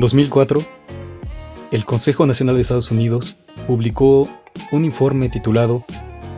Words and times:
En 0.00 0.02
2004, 0.02 0.62
el 1.72 1.84
Consejo 1.84 2.24
Nacional 2.24 2.54
de 2.54 2.62
Estados 2.62 2.90
Unidos 2.90 3.36
publicó 3.66 4.26
un 4.72 4.86
informe 4.86 5.28
titulado 5.28 5.84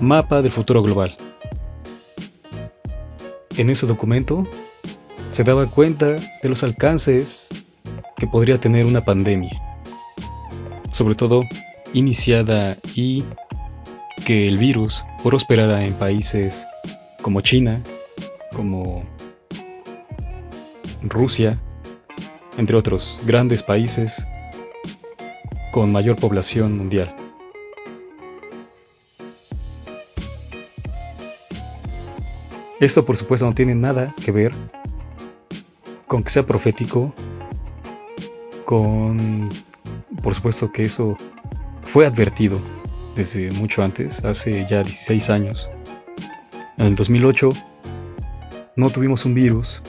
Mapa 0.00 0.42
del 0.42 0.50
Futuro 0.50 0.82
Global. 0.82 1.16
En 3.56 3.70
ese 3.70 3.86
documento 3.86 4.48
se 5.30 5.44
daba 5.44 5.68
cuenta 5.68 6.16
de 6.16 6.48
los 6.48 6.64
alcances 6.64 7.50
que 8.16 8.26
podría 8.26 8.58
tener 8.58 8.84
una 8.84 9.04
pandemia, 9.04 9.52
sobre 10.90 11.14
todo 11.14 11.44
iniciada 11.92 12.76
y 12.96 13.22
que 14.26 14.48
el 14.48 14.58
virus 14.58 15.04
prosperara 15.22 15.84
en 15.84 15.94
países 15.94 16.66
como 17.22 17.42
China, 17.42 17.80
como 18.56 19.04
Rusia, 21.04 21.60
entre 22.62 22.76
otros 22.76 23.18
grandes 23.26 23.60
países 23.60 24.28
con 25.72 25.90
mayor 25.90 26.14
población 26.14 26.78
mundial. 26.78 27.12
Esto 32.78 33.04
por 33.04 33.16
supuesto 33.16 33.46
no 33.46 33.52
tiene 33.52 33.74
nada 33.74 34.14
que 34.24 34.30
ver 34.30 34.52
con 36.06 36.22
que 36.22 36.30
sea 36.30 36.46
profético, 36.46 37.12
con 38.64 39.48
por 40.22 40.32
supuesto 40.36 40.70
que 40.70 40.84
eso 40.84 41.16
fue 41.82 42.06
advertido 42.06 42.60
desde 43.16 43.50
mucho 43.50 43.82
antes, 43.82 44.24
hace 44.24 44.64
ya 44.70 44.84
16 44.84 45.30
años. 45.30 45.68
En 46.78 46.86
el 46.86 46.94
2008 46.94 47.50
no 48.76 48.88
tuvimos 48.90 49.24
un 49.24 49.34
virus, 49.34 49.82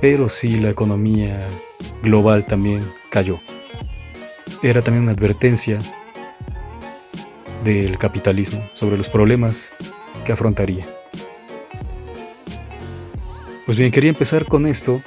pero 0.00 0.28
sí 0.28 0.60
la 0.60 0.70
economía 0.70 1.46
global 2.02 2.44
también 2.46 2.82
cayó. 3.10 3.40
Era 4.62 4.82
también 4.82 5.04
una 5.04 5.12
advertencia 5.12 5.78
del 7.64 7.98
capitalismo 7.98 8.68
sobre 8.72 8.96
los 8.96 9.08
problemas 9.08 9.70
que 10.24 10.32
afrontaría. 10.32 10.84
Pues 13.66 13.76
bien, 13.76 13.90
quería 13.90 14.10
empezar 14.10 14.46
con 14.46 14.66
esto 14.66 15.02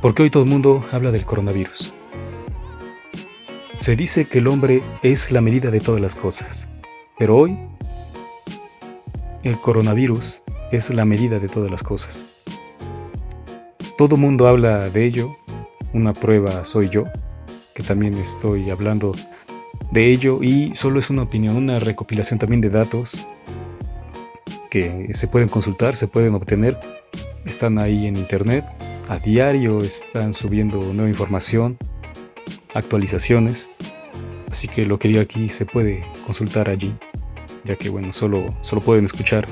porque 0.00 0.22
hoy 0.22 0.30
todo 0.30 0.44
el 0.44 0.48
mundo 0.48 0.86
habla 0.90 1.10
del 1.10 1.24
coronavirus. 1.24 1.92
Se 3.78 3.96
dice 3.96 4.24
que 4.24 4.38
el 4.38 4.46
hombre 4.46 4.82
es 5.02 5.30
la 5.30 5.40
medida 5.40 5.70
de 5.70 5.80
todas 5.80 6.00
las 6.00 6.14
cosas, 6.14 6.68
pero 7.18 7.36
hoy 7.36 7.58
el 9.42 9.58
coronavirus 9.58 10.42
es 10.72 10.90
la 10.90 11.04
medida 11.04 11.38
de 11.38 11.48
todas 11.48 11.70
las 11.70 11.82
cosas. 11.82 12.37
Todo 13.98 14.16
mundo 14.16 14.46
habla 14.46 14.90
de 14.90 15.04
ello, 15.04 15.36
una 15.92 16.12
prueba 16.12 16.64
soy 16.64 16.88
yo, 16.88 17.02
que 17.74 17.82
también 17.82 18.14
estoy 18.14 18.70
hablando 18.70 19.10
de 19.90 20.12
ello. 20.12 20.40
Y 20.40 20.72
solo 20.72 21.00
es 21.00 21.10
una 21.10 21.22
opinión, 21.22 21.56
una 21.56 21.80
recopilación 21.80 22.38
también 22.38 22.60
de 22.60 22.70
datos 22.70 23.26
que 24.70 25.08
se 25.14 25.26
pueden 25.26 25.48
consultar, 25.48 25.96
se 25.96 26.06
pueden 26.06 26.36
obtener, 26.36 26.78
están 27.44 27.80
ahí 27.80 28.06
en 28.06 28.14
internet, 28.14 28.64
a 29.08 29.18
diario 29.18 29.80
están 29.80 30.32
subiendo 30.32 30.78
nueva 30.78 31.08
información, 31.08 31.76
actualizaciones, 32.74 33.68
así 34.48 34.68
que 34.68 34.86
lo 34.86 35.00
que 35.00 35.08
digo 35.08 35.20
aquí 35.20 35.48
se 35.48 35.66
puede 35.66 36.06
consultar 36.24 36.68
allí, 36.70 36.94
ya 37.64 37.74
que 37.74 37.88
bueno, 37.88 38.12
solo, 38.12 38.46
solo 38.60 38.80
pueden 38.80 39.06
escuchar 39.06 39.44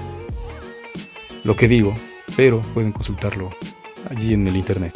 lo 1.42 1.56
que 1.56 1.66
digo, 1.66 1.92
pero 2.36 2.60
pueden 2.74 2.92
consultarlo 2.92 3.50
allí 4.10 4.34
en 4.34 4.46
el 4.46 4.56
Internet. 4.56 4.94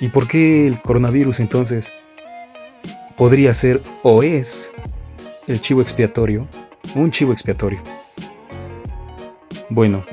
¿Y 0.00 0.08
por 0.08 0.26
qué 0.26 0.66
el 0.66 0.80
coronavirus 0.80 1.40
entonces 1.40 1.92
podría 3.16 3.54
ser 3.54 3.80
o 4.02 4.22
es 4.22 4.72
el 5.46 5.60
chivo 5.60 5.80
expiatorio? 5.80 6.48
Un 6.94 7.10
chivo 7.10 7.32
expiatorio. 7.32 7.80
Bueno, 9.68 10.04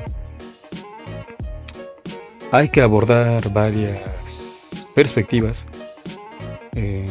hay 2.52 2.68
que 2.68 2.80
abordar 2.80 3.52
varias 3.52 4.86
perspectivas, 4.94 5.66
eh, 6.74 7.04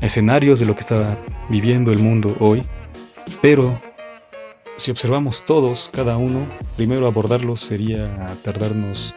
escenarios 0.00 0.60
de 0.60 0.66
lo 0.66 0.74
que 0.74 0.80
está 0.80 1.16
viviendo 1.48 1.90
el 1.90 1.98
mundo 2.00 2.36
hoy, 2.40 2.62
pero 3.40 3.80
si 4.78 4.92
observamos 4.92 5.44
todos, 5.44 5.90
cada 5.92 6.16
uno, 6.16 6.46
primero 6.76 7.06
abordarlo 7.06 7.56
sería 7.56 8.08
tardarnos 8.42 9.12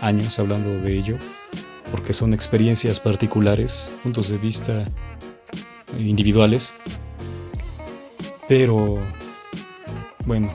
años 0.00 0.38
hablando 0.38 0.70
de 0.80 0.98
ello, 0.98 1.16
porque 1.90 2.12
son 2.12 2.32
experiencias 2.34 3.00
particulares, 3.00 3.94
puntos 4.02 4.28
de 4.30 4.38
vista 4.38 4.84
individuales. 5.98 6.72
Pero, 8.48 8.98
bueno, 10.24 10.50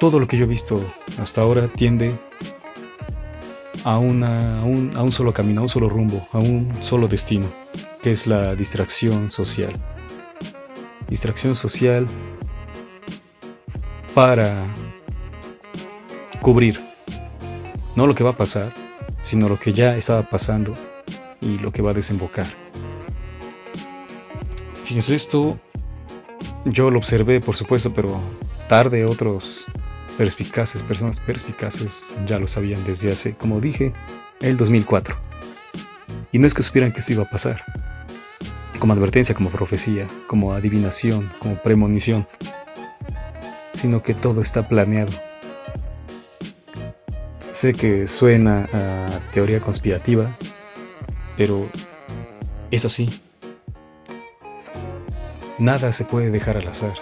todo 0.00 0.18
lo 0.18 0.26
que 0.26 0.38
yo 0.38 0.44
he 0.44 0.48
visto 0.48 0.82
hasta 1.20 1.42
ahora 1.42 1.68
tiende 1.68 2.18
a, 3.84 3.98
una, 3.98 4.60
a, 4.60 4.64
un, 4.64 4.96
a 4.96 5.02
un 5.02 5.12
solo 5.12 5.34
camino, 5.34 5.60
a 5.60 5.62
un 5.64 5.68
solo 5.68 5.88
rumbo, 5.88 6.26
a 6.32 6.38
un 6.38 6.74
solo 6.80 7.08
destino, 7.08 7.46
que 8.02 8.12
es 8.12 8.26
la 8.26 8.54
distracción 8.54 9.28
social. 9.28 9.72
Distracción 11.08 11.54
social 11.54 12.06
para 14.14 14.66
cubrir 16.40 16.78
no 17.96 18.06
lo 18.06 18.14
que 18.14 18.24
va 18.24 18.30
a 18.30 18.36
pasar, 18.36 18.72
sino 19.22 19.48
lo 19.48 19.58
que 19.58 19.72
ya 19.72 19.96
estaba 19.96 20.22
pasando 20.22 20.74
y 21.40 21.58
lo 21.58 21.72
que 21.72 21.82
va 21.82 21.92
a 21.92 21.94
desembocar. 21.94 22.46
Fíjense 24.84 25.14
esto, 25.14 25.58
yo 26.64 26.90
lo 26.90 26.98
observé 26.98 27.40
por 27.40 27.56
supuesto, 27.56 27.92
pero 27.94 28.20
tarde 28.68 29.04
otros 29.04 29.64
perspicaces, 30.18 30.82
personas 30.82 31.20
perspicaces 31.20 32.14
ya 32.26 32.38
lo 32.38 32.46
sabían 32.46 32.84
desde 32.84 33.12
hace, 33.12 33.34
como 33.34 33.60
dije, 33.60 33.92
el 34.40 34.56
2004. 34.56 35.16
Y 36.32 36.38
no 36.38 36.46
es 36.46 36.54
que 36.54 36.62
supieran 36.62 36.92
que 36.92 37.00
esto 37.00 37.12
iba 37.12 37.24
a 37.24 37.30
pasar, 37.30 37.62
como 38.78 38.92
advertencia, 38.92 39.34
como 39.34 39.50
profecía, 39.50 40.06
como 40.26 40.52
adivinación, 40.52 41.30
como 41.40 41.56
premonición 41.56 42.26
sino 43.82 44.00
que 44.00 44.14
todo 44.14 44.40
está 44.40 44.68
planeado. 44.68 45.10
Sé 47.52 47.72
que 47.72 48.06
suena 48.06 48.68
a 48.72 49.08
teoría 49.34 49.58
conspirativa, 49.58 50.30
pero 51.36 51.66
es 52.70 52.84
así. 52.84 53.10
Nada 55.58 55.90
se 55.90 56.04
puede 56.04 56.30
dejar 56.30 56.58
al 56.58 56.68
azar. 56.68 56.94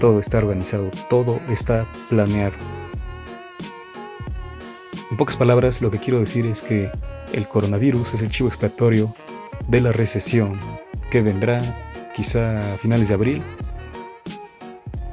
Todo 0.00 0.18
está 0.18 0.38
organizado, 0.38 0.90
todo 1.08 1.38
está 1.48 1.86
planeado. 2.10 2.56
En 5.08 5.16
pocas 5.16 5.36
palabras, 5.36 5.80
lo 5.82 5.92
que 5.92 6.00
quiero 6.00 6.18
decir 6.18 6.46
es 6.46 6.62
que 6.62 6.90
el 7.32 7.46
coronavirus 7.46 8.14
es 8.14 8.22
el 8.22 8.30
chivo 8.30 8.48
expiatorio 8.48 9.14
de 9.68 9.80
la 9.80 9.92
recesión 9.92 10.58
que 11.12 11.22
vendrá 11.22 11.60
quizá 12.16 12.74
a 12.74 12.76
finales 12.78 13.06
de 13.06 13.14
abril 13.14 13.42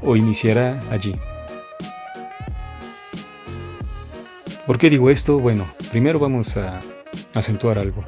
o 0.02 0.16
iniciará 0.16 0.80
allí. 0.90 1.16
¿Por 4.66 4.78
qué 4.78 4.90
digo 4.90 5.10
esto? 5.10 5.40
Bueno, 5.40 5.66
primero 5.90 6.20
vamos 6.20 6.56
a 6.58 6.80
acentuar 7.34 7.78
algo. 7.78 8.04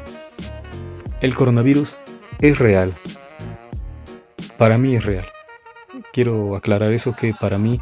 El 1.22 1.36
coronavirus 1.36 2.02
es 2.40 2.58
real. 2.58 2.94
Para 4.58 4.78
mí 4.78 4.96
es 4.96 5.04
real. 5.04 5.26
Quiero 6.12 6.56
aclarar 6.56 6.94
eso 6.94 7.14
que 7.14 7.34
para 7.34 7.58
mí 7.58 7.82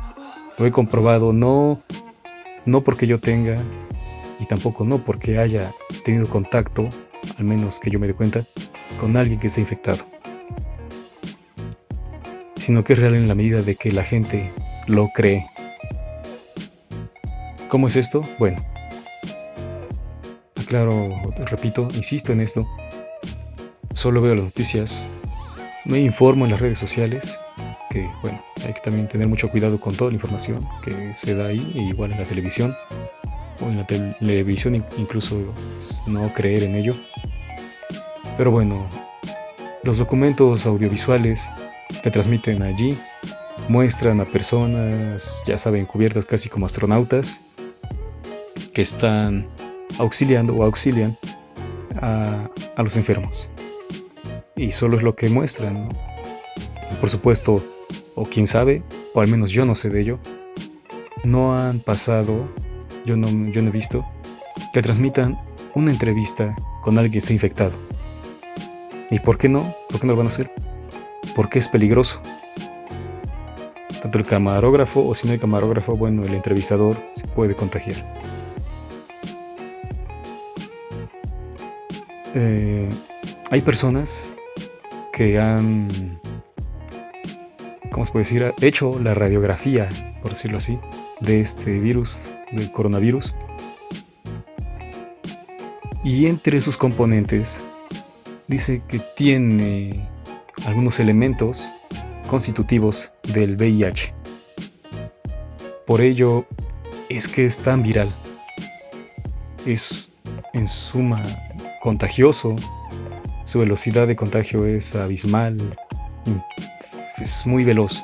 lo 0.58 0.66
he 0.66 0.72
comprobado 0.72 1.34
no 1.34 1.82
no 2.66 2.82
porque 2.82 3.08
yo 3.08 3.20
tenga 3.20 3.56
y 4.40 4.46
tampoco 4.46 4.86
no 4.86 5.00
porque 5.00 5.38
haya 5.38 5.72
tenido 6.06 6.28
contacto, 6.30 6.88
al 7.38 7.46
menos 7.46 7.80
que 7.80 7.90
yo 7.90 8.00
me 8.00 8.08
dé 8.08 8.14
cuenta, 8.14 8.44
con 9.00 9.18
alguien 9.18 9.40
que 9.40 9.48
esté 9.48 9.62
infectado 9.62 10.11
sino 12.62 12.84
que 12.84 12.94
es 12.94 13.00
real 13.00 13.16
en 13.16 13.28
la 13.28 13.36
medida 13.36 13.62
de 13.62 13.76
que 13.76 13.92
la 13.92 14.04
gente 14.04 14.52
lo 14.88 15.10
cree. 15.10 15.48
¿Cómo 17.68 17.88
es 17.88 17.96
esto? 17.96 18.22
Bueno, 18.38 18.64
aclaro, 20.60 21.10
repito, 21.46 21.88
insisto 21.96 22.32
en 22.34 22.42
esto, 22.42 22.68
solo 23.96 24.22
veo 24.22 24.36
las 24.36 24.46
noticias, 24.46 25.10
me 25.86 26.00
informo 26.00 26.46
en 26.46 26.52
las 26.52 26.62
redes 26.62 26.80
sociales, 26.80 27.40
que 27.90 28.08
bueno, 28.22 28.42
hay 28.66 28.74
que 28.74 28.82
también 28.82 29.08
tener 29.08 29.28
mucho 29.28 29.50
cuidado 29.50 29.80
con 29.80 29.96
toda 29.96 30.12
la 30.12 30.16
información 30.16 30.66
que 30.84 31.16
se 31.16 31.34
da 31.34 31.48
ahí, 31.48 31.74
e 31.76 31.82
igual 31.82 32.12
en 32.12 32.20
la 32.20 32.26
televisión, 32.26 32.76
o 33.64 33.70
en 33.70 33.78
la 33.78 33.88
televisión 33.88 34.86
incluso 34.98 35.38
pues, 35.78 36.04
no 36.06 36.32
creer 36.34 36.64
en 36.64 36.76
ello. 36.76 36.94
Pero 38.38 38.52
bueno, 38.52 38.88
los 39.84 39.98
documentos 39.98 40.66
audiovisuales 40.66 41.50
que 42.04 42.12
transmiten 42.12 42.64
allí 42.64 42.98
muestran 43.70 44.20
a 44.20 44.26
personas, 44.26 45.44
ya 45.46 45.58
saben, 45.58 45.86
cubiertas 45.86 46.26
casi 46.26 46.50
como 46.50 46.66
astronautas, 46.66 47.44
que 48.74 48.82
están 48.82 49.48
auxiliando 50.00 50.56
o 50.56 50.64
auxilian 50.64 51.18
a, 52.02 52.50
los 52.78 52.98
enfermos. 52.98 53.50
Y 54.56 54.72
solo 54.72 54.98
es 54.98 55.04
lo 55.04 55.16
que 55.16 55.30
muestran. 55.30 55.90
Por 57.00 57.10
supuesto, 57.10 57.64
o 58.16 58.24
quién 58.24 58.48
sabe, 58.48 58.84
o 59.14 59.22
al 59.22 59.28
menos 59.28 59.52
yo 59.52 59.66
no 59.66 59.76
sé 59.76 59.90
de 59.90 60.02
ello, 60.02 60.20
no 61.24 61.56
han 61.56 61.80
pasado, 61.80 62.50
yo 63.06 63.16
no, 63.16 63.28
yo 63.52 63.62
no 63.62 63.70
he 63.70 63.72
visto, 63.72 64.06
que 64.74 64.82
transmitan 64.82 65.40
una 65.76 65.92
entrevista 65.92 66.56
con 66.84 66.98
alguien 66.98 67.14
que 67.14 67.18
está 67.20 67.34
infectado. 67.34 67.74
¿Y 69.10 69.20
por 69.20 69.38
qué 69.38 69.50
no? 69.50 69.74
¿Por 69.90 70.00
qué 70.00 70.08
no 70.08 70.14
lo 70.14 70.18
van 70.18 70.28
a 70.28 70.30
hacer? 70.30 70.52
Porque 71.36 71.60
es 71.60 71.68
peligroso. 71.68 72.22
Tanto 74.02 74.18
el 74.18 74.26
camarógrafo 74.26 75.08
o 75.08 75.14
si 75.14 75.28
no 75.28 75.34
hay 75.34 75.40
camarógrafo, 75.40 75.96
bueno, 75.96 76.24
el 76.24 76.34
entrevistador 76.34 76.96
se 77.14 77.28
puede 77.28 77.56
contagiar. 77.56 77.98
Eh, 82.34 82.90
hay 83.50 83.62
personas 83.62 84.34
que 85.12 85.38
han, 85.38 86.20
¿cómo 87.92 88.06
se 88.06 88.12
puede 88.12 88.24
decir?, 88.24 88.54
hecho 88.62 89.00
la 89.00 89.14
radiografía, 89.14 89.90
por 90.22 90.32
decirlo 90.32 90.58
así, 90.58 90.80
de 91.20 91.42
este 91.42 91.78
virus, 91.78 92.34
del 92.52 92.72
coronavirus. 92.72 93.36
Y 96.04 96.26
entre 96.26 96.62
sus 96.62 96.78
componentes 96.78 97.68
dice 98.48 98.82
que 98.88 99.00
tiene 99.16 100.08
algunos 100.66 101.00
elementos 101.00 101.68
constitutivos 102.28 103.12
del 103.34 103.56
VIH. 103.56 104.14
Por 105.86 106.02
ello 106.02 106.46
es 107.10 107.28
que 107.28 107.46
es 107.46 107.58
tan 107.58 107.84
viral. 107.84 108.10
Es 109.66 110.12
en 110.54 110.68
suma 110.68 111.22
contagioso. 111.82 112.56
Su 113.46 113.60
velocidad 113.60 114.08
de 114.08 114.16
contagio 114.16 114.66
es 114.66 114.96
abismal. 114.96 115.58
Es 117.22 117.46
muy 117.46 117.64
veloz. 117.64 118.04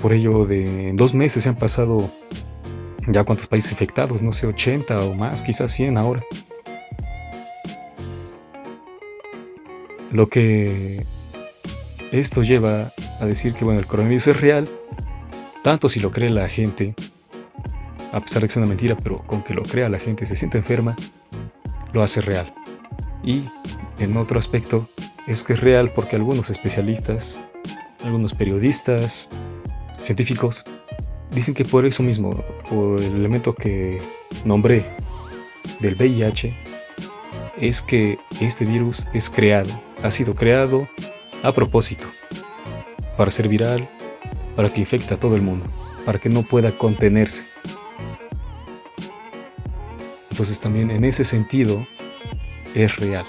Por 0.00 0.12
ello 0.12 0.46
de 0.46 0.92
dos 0.94 1.14
meses 1.14 1.42
se 1.42 1.48
han 1.48 1.56
pasado 1.56 2.10
ya 3.06 3.24
cuántos 3.24 3.46
países 3.46 3.72
infectados, 3.72 4.22
no 4.22 4.32
sé, 4.32 4.46
80 4.46 5.00
o 5.02 5.14
más, 5.14 5.42
quizás 5.42 5.72
100 5.72 5.98
ahora. 5.98 6.22
Lo 10.18 10.28
que 10.28 11.06
esto 12.10 12.42
lleva 12.42 12.92
a 13.20 13.24
decir 13.24 13.54
que 13.54 13.64
bueno, 13.64 13.78
el 13.78 13.86
coronavirus 13.86 14.26
es 14.26 14.40
real, 14.40 14.68
tanto 15.62 15.88
si 15.88 16.00
lo 16.00 16.10
cree 16.10 16.28
la 16.28 16.48
gente, 16.48 16.96
a 18.10 18.18
pesar 18.18 18.42
de 18.42 18.48
que 18.48 18.50
es 18.50 18.56
una 18.56 18.66
mentira, 18.66 18.96
pero 18.96 19.18
con 19.28 19.44
que 19.44 19.54
lo 19.54 19.62
crea 19.62 19.88
la 19.88 20.00
gente 20.00 20.26
se 20.26 20.34
siente 20.34 20.58
enferma, 20.58 20.96
lo 21.92 22.02
hace 22.02 22.20
real. 22.20 22.52
Y 23.22 23.44
en 24.00 24.16
otro 24.16 24.40
aspecto 24.40 24.88
es 25.28 25.44
que 25.44 25.52
es 25.52 25.60
real 25.60 25.92
porque 25.92 26.16
algunos 26.16 26.50
especialistas, 26.50 27.40
algunos 28.02 28.34
periodistas, 28.34 29.28
científicos, 29.98 30.64
dicen 31.30 31.54
que 31.54 31.64
por 31.64 31.86
eso 31.86 32.02
mismo, 32.02 32.42
por 32.68 33.00
el 33.00 33.14
elemento 33.14 33.54
que 33.54 33.98
nombré 34.44 34.84
del 35.78 35.94
VIH, 35.94 36.56
es 37.60 37.82
que 37.82 38.18
este 38.40 38.64
virus 38.64 39.06
es 39.14 39.30
creado, 39.30 39.70
ha 40.02 40.10
sido 40.10 40.34
creado 40.34 40.88
a 41.42 41.52
propósito, 41.52 42.06
para 43.16 43.30
ser 43.30 43.48
viral, 43.48 43.88
para 44.56 44.72
que 44.72 44.80
infecte 44.80 45.14
a 45.14 45.20
todo 45.20 45.36
el 45.36 45.42
mundo, 45.42 45.66
para 46.04 46.18
que 46.18 46.28
no 46.28 46.42
pueda 46.42 46.76
contenerse. 46.76 47.44
Entonces 50.30 50.60
también 50.60 50.90
en 50.90 51.04
ese 51.04 51.24
sentido 51.24 51.86
es 52.74 52.96
real. 52.96 53.26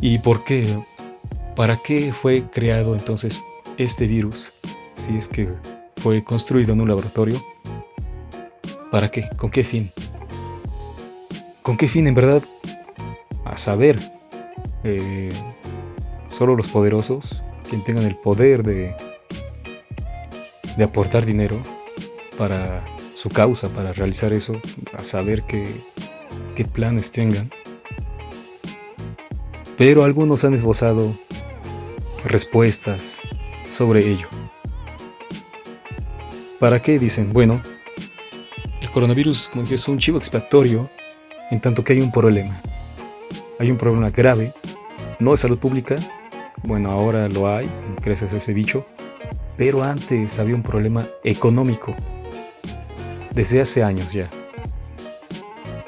¿Y 0.00 0.18
por 0.18 0.44
qué? 0.44 0.66
¿Para 1.56 1.76
qué 1.76 2.12
fue 2.12 2.42
creado 2.50 2.94
entonces 2.94 3.42
este 3.78 4.06
virus? 4.06 4.52
Si 4.96 5.16
es 5.16 5.28
que 5.28 5.48
fue 6.04 6.22
construido 6.22 6.74
en 6.74 6.82
un 6.82 6.88
laboratorio. 6.88 7.42
¿Para 8.90 9.10
qué? 9.10 9.30
¿Con 9.38 9.50
qué 9.50 9.64
fin? 9.64 9.90
¿Con 11.62 11.78
qué 11.78 11.88
fin 11.88 12.06
en 12.06 12.14
verdad? 12.14 12.42
A 13.54 13.56
saber. 13.56 14.00
Eh, 14.82 15.30
solo 16.28 16.56
los 16.56 16.66
poderosos, 16.68 17.44
quien 17.68 17.84
tengan 17.84 18.04
el 18.04 18.16
poder 18.16 18.64
de, 18.64 18.94
de 20.76 20.84
aportar 20.84 21.24
dinero 21.24 21.56
para 22.36 22.84
su 23.12 23.28
causa, 23.28 23.68
para 23.68 23.92
realizar 23.92 24.32
eso, 24.32 24.60
a 24.92 25.02
saber 25.04 25.44
qué, 25.44 25.62
qué 26.56 26.64
planes 26.64 27.12
tengan. 27.12 27.50
Pero 29.78 30.02
algunos 30.02 30.44
han 30.44 30.54
esbozado 30.54 31.14
respuestas 32.24 33.20
sobre 33.68 34.00
ello. 34.00 34.26
¿Para 36.58 36.82
qué? 36.82 36.98
Dicen, 36.98 37.30
bueno, 37.32 37.62
el 38.80 38.90
coronavirus 38.90 39.48
como 39.52 39.64
que 39.64 39.76
es 39.76 39.86
un 39.86 39.98
chivo 39.98 40.18
expiatorio 40.18 40.90
en 41.52 41.60
tanto 41.60 41.84
que 41.84 41.92
hay 41.92 42.00
un 42.00 42.10
problema. 42.10 42.60
Hay 43.58 43.70
un 43.70 43.78
problema 43.78 44.10
grave, 44.10 44.52
no 45.18 45.32
de 45.32 45.36
salud 45.36 45.58
pública, 45.58 45.96
bueno, 46.64 46.90
ahora 46.90 47.28
lo 47.28 47.48
hay, 47.48 47.66
gracias 48.02 48.32
a 48.32 48.38
ese 48.38 48.52
bicho, 48.52 48.84
pero 49.56 49.82
antes 49.82 50.38
había 50.38 50.54
un 50.54 50.62
problema 50.62 51.06
económico, 51.22 51.94
desde 53.32 53.60
hace 53.60 53.82
años 53.82 54.12
ya, 54.12 54.28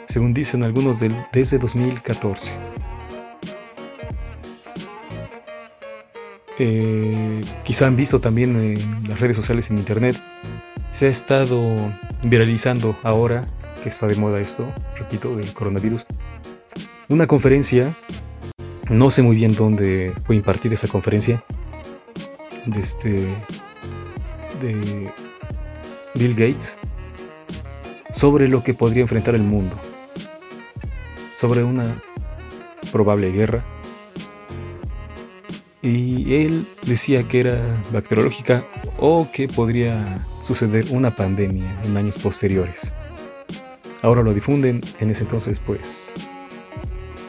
según 0.09 0.33
dicen 0.33 0.63
algunos 0.63 1.01
desde 1.33 1.59
2014. 1.59 2.53
Eh, 6.59 7.43
quizá 7.65 7.87
han 7.87 7.97
visto 7.97 8.21
también 8.21 8.59
en 8.59 9.09
las 9.09 9.21
redes 9.21 9.37
sociales 9.37 9.71
en 9.71 9.79
internet, 9.79 10.17
se 10.93 11.07
ha 11.07 11.11
estado 11.11 11.61
viralizando 12.23 12.97
ahora 13.03 13.43
está 13.89 14.07
de 14.07 14.17
moda 14.17 14.41
esto, 14.41 14.67
repito, 14.97 15.37
del 15.37 15.53
coronavirus, 15.53 16.07
una 17.09 17.27
conferencia, 17.27 17.95
no 18.91 19.11
sé 19.11 19.23
muy 19.23 19.37
bien 19.37 19.55
dónde 19.55 20.13
fue 20.25 20.37
impartir 20.37 20.73
esa 20.73 20.89
conferencia, 20.89 21.43
de 22.67 22.81
este, 22.81 23.11
de 24.61 25.11
Bill 26.15 26.35
Gates, 26.35 26.77
sobre 28.13 28.49
lo 28.49 28.63
que 28.63 28.75
podría 28.75 29.03
enfrentar 29.03 29.35
el 29.35 29.43
mundo, 29.43 29.77
sobre 31.37 31.63
una 31.63 32.03
probable 32.91 33.31
guerra. 33.31 33.63
Y 35.83 36.35
él 36.35 36.67
decía 36.85 37.23
que 37.29 37.41
era 37.41 37.61
bacteriológica 37.93 38.65
o 38.99 39.29
que 39.31 39.47
podría 39.47 40.19
suceder 40.43 40.87
una 40.91 41.15
pandemia 41.15 41.81
en 41.85 41.97
años 41.97 42.19
posteriores. 42.19 42.93
Ahora 44.03 44.23
lo 44.23 44.35
difunden, 44.35 44.81
en 44.99 45.11
ese 45.11 45.23
entonces 45.23 45.61
pues 45.65 46.09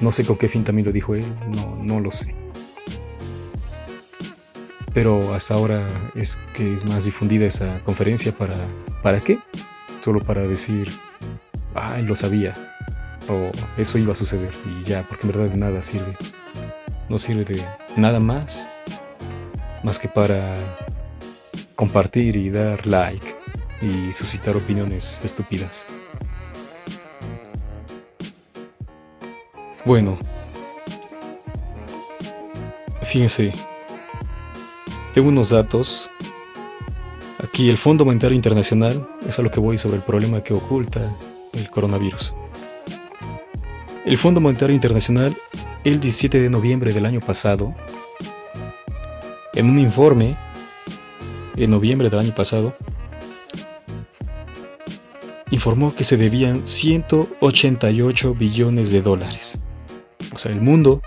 no 0.01 0.11
sé 0.11 0.25
con 0.25 0.37
qué 0.37 0.47
fin 0.47 0.63
también 0.63 0.85
lo 0.85 0.91
dijo 0.91 1.15
él, 1.15 1.25
no, 1.55 1.75
no 1.83 1.99
lo 1.99 2.11
sé. 2.11 2.35
Pero 4.93 5.33
hasta 5.33 5.53
ahora 5.53 5.85
es 6.15 6.39
que 6.53 6.73
es 6.73 6.85
más 6.85 7.05
difundida 7.05 7.45
esa 7.45 7.79
conferencia 7.83 8.31
para... 8.31 8.55
¿Para 9.03 9.19
qué? 9.19 9.37
Solo 10.03 10.19
para 10.21 10.41
decir, 10.41 10.89
ah, 11.75 11.97
lo 11.99 12.15
sabía, 12.15 12.53
o 13.29 13.51
eso 13.79 13.97
iba 13.97 14.13
a 14.13 14.15
suceder, 14.15 14.51
y 14.65 14.83
ya, 14.89 15.03
porque 15.03 15.27
en 15.27 15.33
verdad 15.33 15.51
de 15.51 15.57
nada 15.57 15.83
sirve. 15.83 16.15
No 17.09 17.19
sirve 17.19 17.45
de 17.45 17.63
nada 17.95 18.19
más, 18.19 18.67
más 19.83 19.99
que 19.99 20.07
para 20.07 20.53
compartir 21.75 22.35
y 22.35 22.49
dar 22.49 22.85
like 22.87 23.35
y 23.81 24.11
suscitar 24.13 24.55
opiniones 24.55 25.21
estúpidas. 25.23 25.85
Bueno, 29.87 30.17
fíjense, 33.03 33.53
tengo 35.13 35.29
unos 35.29 35.51
datos. 35.51 36.09
Aquí 37.41 37.69
el 37.69 37.77
Fondo 37.77 38.03
Monetario 38.03 38.35
Internacional 38.35 39.07
es 39.25 39.39
a 39.39 39.43
lo 39.43 39.49
que 39.49 39.61
voy 39.61 39.77
sobre 39.77 39.95
el 39.95 40.01
problema 40.01 40.43
que 40.43 40.53
oculta 40.53 41.09
el 41.53 41.69
coronavirus. 41.69 42.33
El 44.03 44.17
Fondo 44.17 44.41
Monetario 44.41 44.75
Internacional, 44.75 45.33
el 45.85 46.01
17 46.01 46.41
de 46.41 46.49
noviembre 46.49 46.91
del 46.91 47.05
año 47.05 47.21
pasado, 47.21 47.73
en 49.53 49.69
un 49.69 49.79
informe, 49.79 50.35
en 51.55 51.71
noviembre 51.71 52.09
del 52.09 52.19
año 52.19 52.35
pasado, 52.35 52.75
informó 55.49 55.95
que 55.95 56.03
se 56.03 56.17
debían 56.17 56.65
188 56.65 58.33
billones 58.33 58.91
de 58.91 59.01
dólares 59.01 59.56
o 60.37 60.39
sea, 60.39 60.51
el 60.51 60.61
mundo 60.61 61.01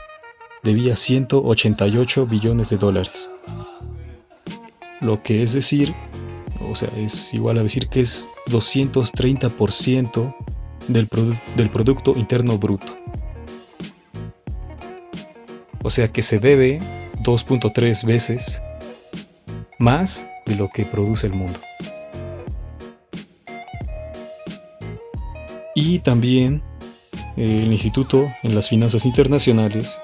debía 0.65 0.97
188 0.97 2.27
billones 2.27 2.69
de 2.69 2.79
dólares. 2.79 3.31
Lo 5.01 5.23
que 5.23 5.45
es 5.45 5.53
decir, 5.53 5.95
o 6.69 6.75
sea, 6.75 6.89
es 6.97 7.33
igual 7.33 7.59
a 7.59 7.63
decir 7.63 7.87
que 7.89 8.01
es 8.01 8.29
230% 8.49 10.35
del, 10.89 11.09
del 11.55 11.71
Producto 11.71 12.13
Interno 12.17 12.59
Bruto. 12.59 12.99
O 15.85 15.91
sea 15.91 16.11
que 16.11 16.23
se 16.23 16.41
debe 16.41 16.81
2.3 17.23 18.05
veces 18.05 18.61
más 19.79 20.27
de 20.45 20.57
lo 20.57 20.71
que 20.71 20.85
produce 20.85 21.29
el 21.29 21.35
mundo. 21.35 21.61
Y 25.77 26.01
también 26.01 26.65
el 27.41 27.73
Instituto 27.73 28.31
en 28.43 28.55
las 28.55 28.69
Finanzas 28.69 29.07
Internacionales, 29.07 30.03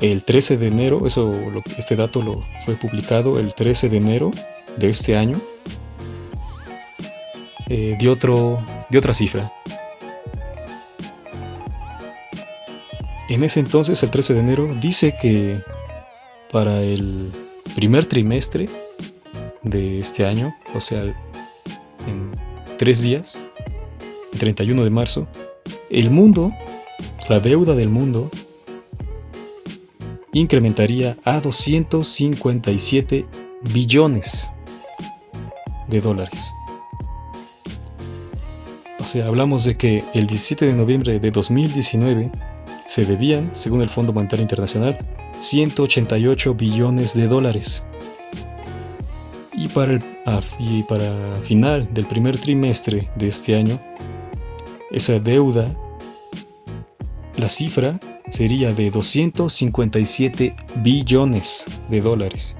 el 0.00 0.22
13 0.22 0.56
de 0.56 0.68
enero, 0.68 1.04
eso, 1.06 1.32
este 1.76 1.96
dato 1.96 2.22
lo 2.22 2.44
fue 2.64 2.74
publicado 2.74 3.40
el 3.40 3.52
13 3.52 3.88
de 3.88 3.96
enero 3.96 4.30
de 4.76 4.88
este 4.88 5.16
año, 5.16 5.36
eh, 7.68 7.96
de, 7.98 8.08
otro, 8.08 8.62
de 8.88 8.98
otra 8.98 9.14
cifra. 9.14 9.52
En 13.28 13.42
ese 13.42 13.58
entonces, 13.58 14.00
el 14.04 14.10
13 14.10 14.34
de 14.34 14.40
enero, 14.40 14.76
dice 14.80 15.16
que 15.20 15.60
para 16.52 16.82
el 16.82 17.32
primer 17.74 18.06
trimestre 18.06 18.66
de 19.62 19.98
este 19.98 20.24
año, 20.24 20.54
o 20.72 20.80
sea, 20.80 21.02
en 22.06 22.30
tres 22.78 23.02
días, 23.02 23.45
31 24.38 24.84
de 24.84 24.90
marzo, 24.90 25.26
el 25.90 26.10
mundo, 26.10 26.52
la 27.28 27.40
deuda 27.40 27.74
del 27.74 27.88
mundo, 27.88 28.30
incrementaría 30.32 31.16
a 31.24 31.40
257 31.40 33.26
billones 33.72 34.46
de 35.88 36.00
dólares. 36.00 36.52
O 39.00 39.04
sea, 39.04 39.26
hablamos 39.26 39.64
de 39.64 39.76
que 39.76 40.02
el 40.14 40.26
17 40.26 40.66
de 40.66 40.74
noviembre 40.74 41.18
de 41.18 41.30
2019 41.30 42.30
se 42.86 43.04
debían, 43.04 43.50
según 43.54 43.82
el 43.82 43.88
Fondo 43.88 44.12
Monetario 44.12 44.42
Internacional, 44.42 44.98
188 45.40 46.54
billones 46.54 47.14
de 47.14 47.28
dólares. 47.28 47.84
Y 49.52 49.68
para, 49.68 49.94
el, 49.94 50.02
y 50.58 50.82
para 50.82 51.34
final 51.46 51.88
del 51.94 52.06
primer 52.06 52.36
trimestre 52.38 53.08
de 53.16 53.28
este 53.28 53.56
año, 53.56 53.80
esa 54.90 55.18
deuda, 55.18 55.74
la 57.36 57.48
cifra 57.48 57.98
sería 58.30 58.72
de 58.72 58.90
257 58.90 60.56
billones 60.76 61.64
de 61.90 62.00
dólares. 62.00 62.56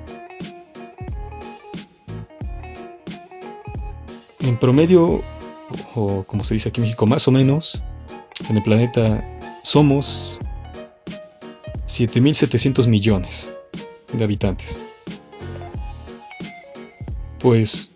En 4.41 4.59
promedio, 4.59 5.23
o 5.95 6.25
como 6.25 6.45
se 6.45 6.55
dice 6.55 6.69
aquí 6.69 6.81
en 6.81 6.87
México, 6.87 7.07
más 7.07 7.27
o 7.27 7.33
menos, 7.33 7.83
en 8.49 8.57
el 8.57 8.63
planeta 8.63 9.25
somos 9.63 10.39
7.700 11.89 12.87
millones 12.87 13.53
de 14.13 14.23
habitantes. 14.23 14.83
Pues 17.41 17.93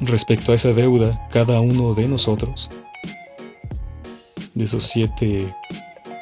respecto 0.00 0.52
a 0.52 0.54
esa 0.54 0.72
deuda, 0.72 1.28
cada 1.30 1.60
uno 1.60 1.94
de 1.94 2.08
nosotros, 2.08 2.70
de 4.56 4.64
esos 4.64 4.82
7, 4.84 5.54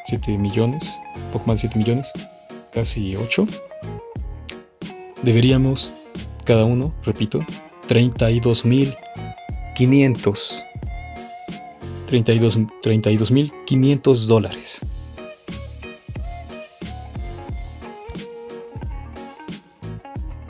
7 0.06 0.36
millones, 0.36 1.00
poco 1.32 1.46
más 1.46 1.62
de 1.62 1.68
7 1.68 1.78
millones, 1.78 2.12
casi 2.72 3.16
8, 3.16 3.46
deberíamos 5.22 5.94
cada 6.44 6.66
uno, 6.66 6.92
repito, 7.04 7.40
32.500 7.88 10.64
32.500 12.10 14.26
dólares. 14.26 14.80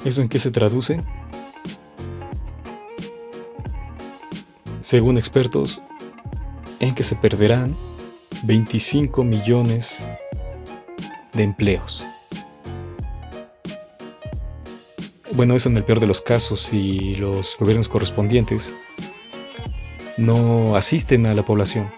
¿Eso 0.04 0.20
en 0.20 0.28
qué 0.28 0.38
se 0.38 0.50
traduce? 0.50 1.00
Según 4.82 5.16
expertos, 5.16 5.82
en 6.80 6.94
que 6.94 7.02
se 7.02 7.16
perderán 7.16 7.76
25 8.44 9.24
millones 9.24 10.06
de 11.32 11.42
empleos. 11.42 12.06
Bueno, 15.34 15.56
eso 15.56 15.68
en 15.68 15.76
el 15.76 15.84
peor 15.84 15.98
de 15.98 16.06
los 16.06 16.20
casos 16.20 16.72
y 16.72 17.16
los 17.16 17.56
gobiernos 17.58 17.88
correspondientes 17.88 18.76
no 20.16 20.76
asisten 20.76 21.26
a 21.26 21.34
la 21.34 21.44
población. 21.44 21.90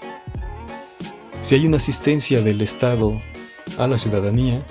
Si 1.43 1.55
hay 1.55 1.67
una 1.67 1.77
asistencia 1.77 2.41
del 2.41 2.63
Estado 2.63 3.21
a 3.79 3.87
la 3.87 3.99
ciudadanía, 3.99 4.65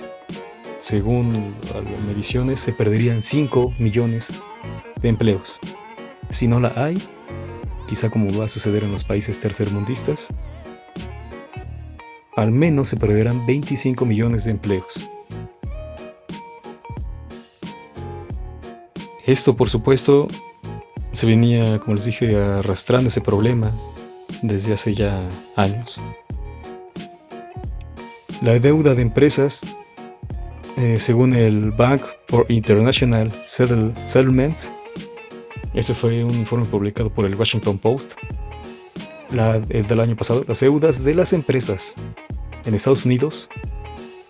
según 0.79 1.55
las 1.73 2.03
mediciones, 2.03 2.59
se 2.59 2.73
perderían 2.73 3.23
5 3.23 3.75
millones 3.77 4.31
de 5.01 5.09
empleos. 5.09 5.59
Si 6.29 6.47
no 6.47 6.59
la 6.59 6.73
hay, 6.75 6.97
quizá 7.87 8.09
como 8.09 8.37
va 8.37 8.45
a 8.45 8.47
suceder 8.47 8.83
en 8.83 8.91
los 8.91 9.03
países 9.03 9.39
tercermundistas, 9.39 10.33
al 12.35 12.51
menos 12.51 12.89
se 12.89 12.97
perderán 12.97 13.45
25 13.45 14.05
millones 14.05 14.45
de 14.45 14.51
empleos. 14.51 15.09
Esto, 19.25 19.55
por 19.55 19.69
supuesto, 19.69 20.27
se 21.11 21.25
venía, 21.25 21.79
como 21.79 21.95
les 21.95 22.05
dije, 22.05 22.35
arrastrando 22.37 23.07
ese 23.07 23.21
problema 23.21 23.71
desde 24.41 24.73
hace 24.73 24.93
ya 24.93 25.27
años. 25.55 25.99
La 28.41 28.59
deuda 28.59 28.93
de 28.93 29.01
empresas, 29.01 29.61
eh, 30.77 30.97
según 30.99 31.33
el 31.33 31.71
Bank 31.71 32.01
for 32.27 32.45
International 32.49 33.31
Settlements, 33.45 34.71
ese 35.75 35.93
fue 35.93 36.23
un 36.23 36.33
informe 36.33 36.65
publicado 36.65 37.09
por 37.09 37.25
el 37.25 37.35
Washington 37.35 37.77
Post 37.77 38.13
la, 39.29 39.61
el 39.69 39.87
del 39.87 39.99
año 39.99 40.15
pasado, 40.15 40.45
las 40.47 40.59
deudas 40.59 41.03
de 41.03 41.13
las 41.13 41.33
empresas 41.33 41.93
en 42.65 42.73
Estados 42.73 43.05
Unidos 43.05 43.49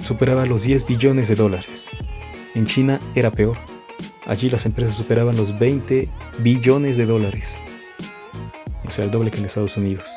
superaban 0.04 0.50
los 0.50 0.64
10 0.64 0.88
billones 0.88 1.28
de 1.28 1.36
dólares. 1.36 1.90
En 2.54 2.66
China 2.66 3.00
era 3.14 3.32
peor. 3.32 3.58
Allí 4.26 4.50
las 4.50 4.66
empresas 4.66 4.96
superaban 4.96 5.36
los 5.36 5.58
20 5.60 6.10
billones 6.40 6.98
de 6.98 7.06
dólares. 7.06 7.62
O 8.86 8.92
sea, 8.92 9.06
el 9.06 9.12
doble 9.12 9.32
que 9.32 9.40
en 9.40 9.46
Estados 9.46 9.78
Unidos. 9.78 10.10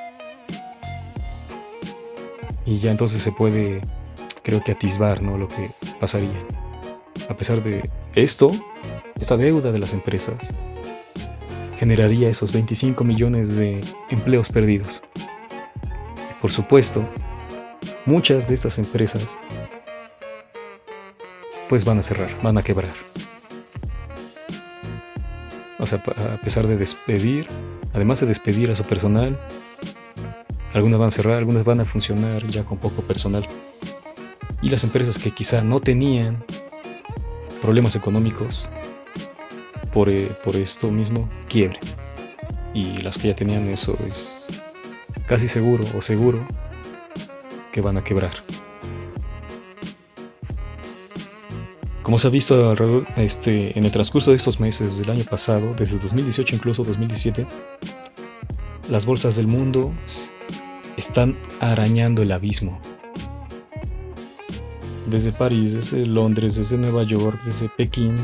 Y 2.65 2.79
ya 2.79 2.91
entonces 2.91 3.23
se 3.23 3.33
puede, 3.33 3.81
creo 4.43 4.63
que 4.63 4.73
atisbar, 4.73 5.23
¿no? 5.23 5.37
Lo 5.37 5.49
que 5.49 5.71
pasaría. 6.01 6.47
A 7.29 7.37
pesar 7.37 7.63
de 7.63 7.89
esto, 8.15 8.51
esta 9.21 9.37
deuda 9.37 9.73
de 9.73 9.79
las 9.79 9.93
empresas 9.93 10.55
generaría 11.79 12.29
esos 12.29 12.53
25 12.53 13.05
millones 13.05 13.55
de 13.55 13.81
empleos 14.11 14.51
perdidos. 14.51 15.03
por 16.41 16.51
supuesto, 16.51 17.05
muchas 18.07 18.49
de 18.49 18.55
estas 18.55 18.79
empresas 18.79 19.27
pues 21.69 21.85
van 21.85 21.99
a 21.99 22.03
cerrar, 22.03 22.31
van 22.43 22.59
a 22.59 22.63
quebrar. 22.63 22.93
O 25.79 25.87
sea, 25.87 25.99
a 25.99 26.37
pesar 26.39 26.67
de 26.67 26.77
despedir, 26.77 27.47
además 27.93 28.21
de 28.21 28.27
despedir 28.27 28.71
a 28.71 28.75
su 28.75 28.85
personal, 28.85 29.39
algunas 30.75 30.99
van 30.99 31.09
a 31.09 31.13
cerrar, 31.13 31.39
algunas 31.39 31.65
van 31.65 31.81
a 31.81 31.85
funcionar 31.85 32.47
ya 32.47 32.65
con 32.65 32.79
poco 32.79 33.03
personal. 33.03 33.47
Y 34.63 34.71
las 34.71 34.83
empresas 34.83 35.19
que 35.19 35.31
quizá 35.31 35.63
no 35.63 35.81
tenían 35.81 36.45
problemas 37.63 37.95
económicos 37.95 38.69
por, 39.93 40.09
eh, 40.09 40.31
por 40.45 40.57
esto 40.57 40.91
mismo, 40.91 41.29
quiebren. 41.49 41.81
Y 42.75 42.99
las 42.99 43.19
que 43.19 43.29
ya 43.29 43.35
tenían 43.35 43.69
eso 43.69 43.97
es 44.07 44.47
casi 45.27 45.49
seguro 45.49 45.85
o 45.97 46.03
seguro 46.03 46.47
que 47.73 47.81
van 47.81 47.97
a 47.97 48.05
quebrar. 48.05 48.33
Como 52.03 52.19
se 52.19 52.27
ha 52.27 52.31
visto 52.31 52.75
este, 53.19 53.79
en 53.79 53.85
el 53.85 53.93
transcurso 53.93 54.31
de 54.31 54.37
estos 54.37 54.61
meses 54.61 54.99
del 54.99 55.11
año 55.11 55.25
pasado, 55.25 55.75
desde 55.75 55.99
2018 55.99 56.57
incluso 56.57 56.83
2017, 56.83 57.47
las 58.89 59.05
bolsas 59.05 59.37
del 59.37 59.47
mundo 59.47 59.93
están 60.97 61.37
arañando 61.61 62.23
el 62.23 62.33
abismo. 62.33 62.81
Desde 65.07 65.33
París, 65.33 65.75
desde 65.75 66.07
Londres, 66.07 66.57
desde 66.57 66.79
Nueva 66.79 67.03
York, 67.03 67.39
desde 67.45 67.69
Pekín, 67.69 68.15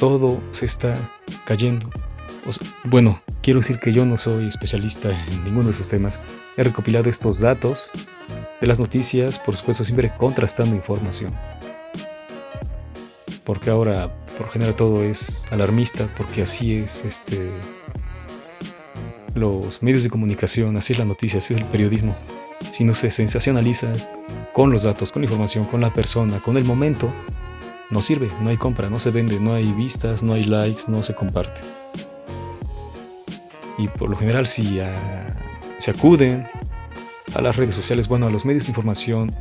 todo 0.00 0.40
se 0.50 0.64
está 0.64 0.96
cayendo. 1.44 1.88
bueno, 2.84 3.22
quiero 3.42 3.60
decir 3.60 3.78
que 3.78 3.92
yo 3.92 4.04
no 4.04 4.16
soy 4.16 4.48
especialista 4.48 5.10
en 5.10 5.44
ninguno 5.44 5.66
de 5.66 5.70
esos 5.70 5.88
temas. 5.88 6.18
He 6.56 6.64
recopilado 6.64 7.08
estos 7.08 7.38
datos 7.38 7.90
de 8.60 8.66
las 8.66 8.80
noticias, 8.80 9.38
por 9.38 9.56
supuesto 9.56 9.84
siempre 9.84 10.10
contrastando 10.18 10.74
información 10.74 11.32
porque 13.50 13.68
ahora 13.68 14.08
por 14.38 14.48
general 14.50 14.76
todo 14.76 15.02
es 15.02 15.50
alarmista 15.50 16.08
porque 16.16 16.42
así 16.42 16.76
es 16.76 17.04
este 17.04 17.50
los 19.34 19.82
medios 19.82 20.04
de 20.04 20.08
comunicación, 20.08 20.76
así 20.76 20.92
es 20.92 21.00
la 21.00 21.04
noticia, 21.04 21.38
así 21.38 21.54
es 21.54 21.60
el 21.60 21.66
periodismo. 21.66 22.14
Si 22.72 22.84
no 22.84 22.94
se 22.94 23.10
sensacionaliza 23.10 23.92
con 24.52 24.70
los 24.70 24.84
datos, 24.84 25.10
con 25.10 25.22
la 25.22 25.26
información, 25.26 25.64
con 25.64 25.80
la 25.80 25.92
persona, 25.92 26.38
con 26.38 26.56
el 26.56 26.64
momento, 26.64 27.12
no 27.90 28.00
sirve, 28.00 28.28
no 28.40 28.50
hay 28.50 28.56
compra, 28.56 28.88
no 28.88 28.98
se 28.98 29.10
vende, 29.10 29.40
no 29.40 29.54
hay 29.54 29.72
vistas, 29.72 30.22
no 30.22 30.34
hay 30.34 30.44
likes, 30.44 30.84
no 30.88 31.02
se 31.02 31.14
comparte. 31.14 31.60
Y 33.78 33.88
por 33.88 34.10
lo 34.10 34.16
general 34.16 34.46
si 34.46 34.78
se 35.78 35.90
acuden 35.90 36.46
a 37.34 37.40
las 37.40 37.56
redes 37.56 37.74
sociales, 37.74 38.08
bueno, 38.08 38.26
a 38.26 38.30
los 38.30 38.44
medios 38.44 38.64
de 38.64 38.70
información, 38.70 39.34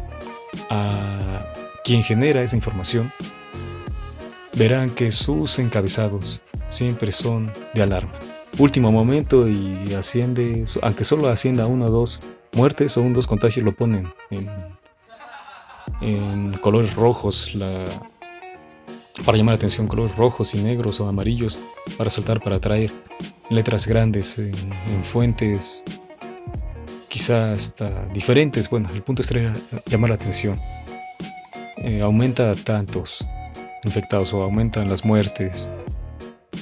a 0.70 1.46
quien 1.84 2.04
genera 2.04 2.42
esa 2.42 2.56
información, 2.56 3.12
verán 4.54 4.90
que 4.90 5.12
sus 5.12 5.60
encabezados 5.60 6.42
siempre 6.70 7.12
son 7.12 7.52
de 7.74 7.82
alarma. 7.82 8.14
Último 8.58 8.92
momento 8.92 9.48
y 9.48 9.94
asciende, 9.94 10.66
aunque 10.82 11.04
solo 11.04 11.28
ascienda 11.28 11.68
uno 11.68 11.86
o 11.86 11.92
dos 11.92 12.20
muertes 12.54 12.98
o 12.98 13.02
un 13.02 13.14
dos 13.14 13.28
contagios, 13.28 13.66
lo 13.66 13.74
ponen 13.74 14.12
en, 14.32 14.50
en 16.02 16.54
colores 16.60 16.96
rojos, 16.96 17.54
la, 17.56 17.86
para 19.26 19.38
llamar 19.38 19.56
la 19.56 19.58
atención, 19.58 19.88
colores 19.88 20.16
rojos 20.16 20.54
y 20.56 20.64
negros 20.64 21.00
o 21.00 21.08
amarillos, 21.08 21.60
para 21.98 22.10
saltar, 22.10 22.42
para 22.42 22.58
atraer 22.58 22.92
letras 23.50 23.88
grandes 23.88 24.38
en, 24.38 24.54
fuentes 25.04 25.84
quizás 27.08 27.60
hasta 27.60 28.06
diferentes. 28.14 28.70
Bueno, 28.70 28.88
el 28.94 29.02
punto 29.02 29.22
es 29.22 29.32
llamar 29.86 30.10
la 30.10 30.16
atención. 30.16 30.60
Eh, 31.78 32.02
aumenta 32.02 32.54
tantos 32.56 33.26
infectados 33.84 34.34
o 34.34 34.44
aumentan 34.44 34.88
las 34.88 35.06
muertes. 35.06 35.74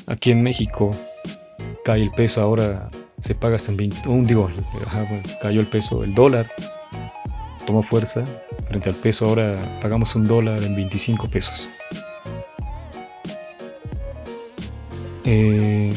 Aquí 0.05 0.31
en 0.31 0.41
México 0.41 0.91
cae 1.83 2.03
el 2.03 2.11
peso, 2.11 2.41
ahora 2.41 2.89
se 3.19 3.35
paga 3.35 3.55
hasta 3.55 3.71
en 3.71 3.77
21, 3.77 4.27
digo, 4.27 4.49
cayó 5.41 5.59
el 5.59 5.67
peso, 5.67 6.03
el 6.03 6.13
dólar 6.13 6.47
tomó 7.65 7.83
fuerza 7.83 8.23
frente 8.67 8.89
al 8.89 8.95
peso, 8.95 9.25
ahora 9.25 9.57
pagamos 9.81 10.15
un 10.15 10.25
dólar 10.25 10.61
en 10.63 10.75
25 10.75 11.27
pesos. 11.27 11.69
Eh, 15.29 15.93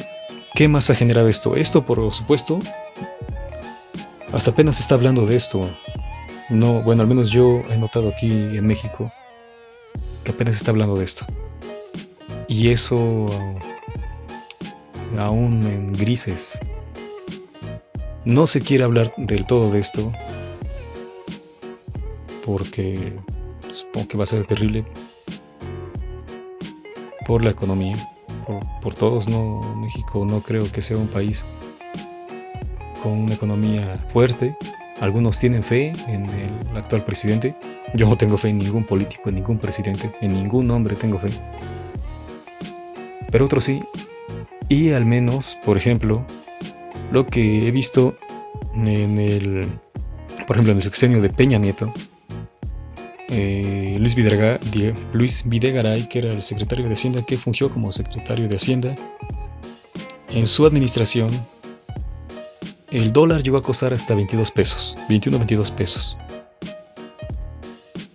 ¿Qué 0.56 0.66
más 0.66 0.90
ha 0.90 0.96
generado 0.96 1.28
esto? 1.28 1.54
Esto, 1.54 1.86
por 1.86 2.12
supuesto, 2.12 2.58
hasta 4.32 4.50
apenas 4.50 4.74
se 4.74 4.82
está 4.82 4.96
hablando 4.96 5.24
de 5.24 5.36
esto. 5.36 5.60
No, 6.48 6.82
bueno, 6.82 7.02
al 7.02 7.06
menos 7.06 7.30
yo 7.30 7.62
he 7.70 7.76
notado 7.76 8.08
aquí 8.08 8.26
en 8.26 8.66
México 8.66 9.12
que 10.24 10.32
apenas 10.32 10.54
se 10.54 10.58
está 10.58 10.72
hablando 10.72 10.96
de 10.96 11.04
esto. 11.04 11.24
Y 12.48 12.72
eso 12.72 13.26
aún 15.16 15.62
en 15.62 15.92
grises. 15.92 16.58
No 18.24 18.48
se 18.48 18.60
quiere 18.60 18.82
hablar 18.82 19.14
del 19.16 19.46
todo 19.46 19.70
de 19.70 19.78
esto 19.78 20.10
porque 22.44 23.16
supongo 23.72 24.08
que 24.08 24.18
va 24.18 24.24
a 24.24 24.26
ser 24.26 24.44
terrible 24.44 24.84
por 27.28 27.44
la 27.44 27.50
economía 27.50 27.94
por, 28.82 28.94
todos, 28.94 29.28
no 29.28 29.60
México 29.76 30.24
no 30.24 30.40
creo 30.40 30.70
que 30.70 30.80
sea 30.80 30.96
un 30.96 31.08
país 31.08 31.44
con 33.02 33.12
una 33.12 33.34
economía 33.34 33.96
fuerte. 34.12 34.56
Algunos 35.00 35.38
tienen 35.38 35.62
fe 35.62 35.92
en 36.08 36.28
el 36.30 36.76
actual 36.76 37.04
presidente. 37.04 37.54
Yo 37.94 38.08
no 38.08 38.16
tengo 38.16 38.36
fe 38.36 38.50
en 38.50 38.58
ningún 38.58 38.84
político, 38.84 39.28
en 39.28 39.36
ningún 39.36 39.58
presidente, 39.58 40.12
en 40.20 40.34
ningún 40.34 40.70
hombre 40.70 40.94
tengo 40.94 41.18
fe. 41.18 41.28
Pero 43.30 43.46
otros 43.46 43.64
sí. 43.64 43.82
Y 44.68 44.92
al 44.92 45.06
menos, 45.06 45.56
por 45.64 45.76
ejemplo, 45.76 46.24
lo 47.10 47.26
que 47.26 47.66
he 47.66 47.70
visto 47.70 48.16
en 48.74 49.18
el, 49.18 49.80
por 50.46 50.56
ejemplo, 50.56 50.72
en 50.72 50.78
el 50.78 50.82
sexenio 50.82 51.20
de 51.20 51.30
Peña 51.30 51.58
Nieto, 51.58 51.92
eh, 53.30 53.96
Luis, 53.98 54.14
Videgaray, 55.44 56.08
que 56.08 56.18
era 56.18 56.32
el 56.32 56.42
secretario 56.42 56.86
de 56.86 56.94
Hacienda, 56.94 57.22
que 57.22 57.38
fungió 57.38 57.70
como 57.70 57.92
secretario 57.92 58.48
de 58.48 58.56
Hacienda, 58.56 58.94
en 60.30 60.46
su 60.46 60.66
administración, 60.66 61.28
el 62.90 63.12
dólar 63.12 63.42
llegó 63.42 63.56
a 63.56 63.62
costar 63.62 63.92
hasta 63.92 64.14
22 64.14 64.50
pesos, 64.50 64.96
21 65.08 65.38
22 65.38 65.70
pesos. 65.70 66.18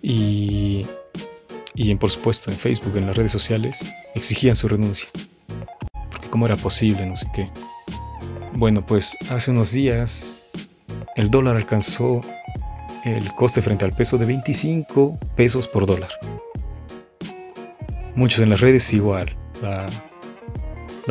Y, 0.02 0.82
y 1.74 1.94
por 1.96 2.10
supuesto 2.10 2.50
en 2.50 2.56
Facebook, 2.56 2.96
en 2.96 3.06
las 3.06 3.16
redes 3.16 3.32
sociales, 3.32 3.90
exigían 4.14 4.54
su 4.54 4.68
renuncia. 4.68 5.08
Porque 6.10 6.28
cómo 6.28 6.46
era 6.46 6.56
posible, 6.56 7.06
no 7.06 7.16
sé 7.16 7.26
qué. 7.34 7.50
Bueno, 8.54 8.80
pues 8.80 9.16
hace 9.30 9.50
unos 9.50 9.72
días 9.72 10.46
el 11.16 11.30
dólar 11.30 11.56
alcanzó 11.56 12.20
el 13.06 13.32
coste 13.34 13.62
frente 13.62 13.84
al 13.84 13.92
peso 13.92 14.18
de 14.18 14.26
25 14.26 15.18
pesos 15.36 15.68
por 15.68 15.86
dólar. 15.86 16.10
Muchos 18.16 18.40
en 18.40 18.50
las 18.50 18.60
redes 18.60 18.92
igual, 18.92 19.36
la, 19.62 19.86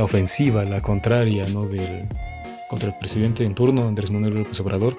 ofensiva, 0.03 0.65
la 0.65 0.81
contraria 0.81 1.47
¿no? 1.53 1.67
del, 1.67 2.07
contra 2.69 2.89
el 2.89 2.99
presidente 2.99 3.45
en 3.45 3.55
turno, 3.55 3.87
Andrés 3.87 4.11
Manuel 4.11 4.35
López 4.35 4.59
Obrador, 4.59 4.97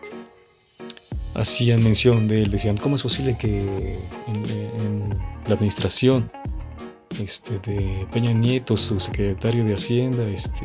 hacían 1.35 1.85
mención 1.85 2.28
de 2.28 2.44
él, 2.44 2.50
decían, 2.50 2.78
¿cómo 2.78 2.96
es 2.96 3.02
posible 3.02 3.37
que 3.37 3.98
en, 4.28 5.11
la 5.46 5.54
administración 5.54 6.30
este, 7.20 7.59
de 7.59 8.06
Peña 8.11 8.32
Nieto, 8.32 8.76
su 8.76 8.98
secretario 9.00 9.64
de 9.64 9.74
Hacienda, 9.74 10.26
este, 10.28 10.62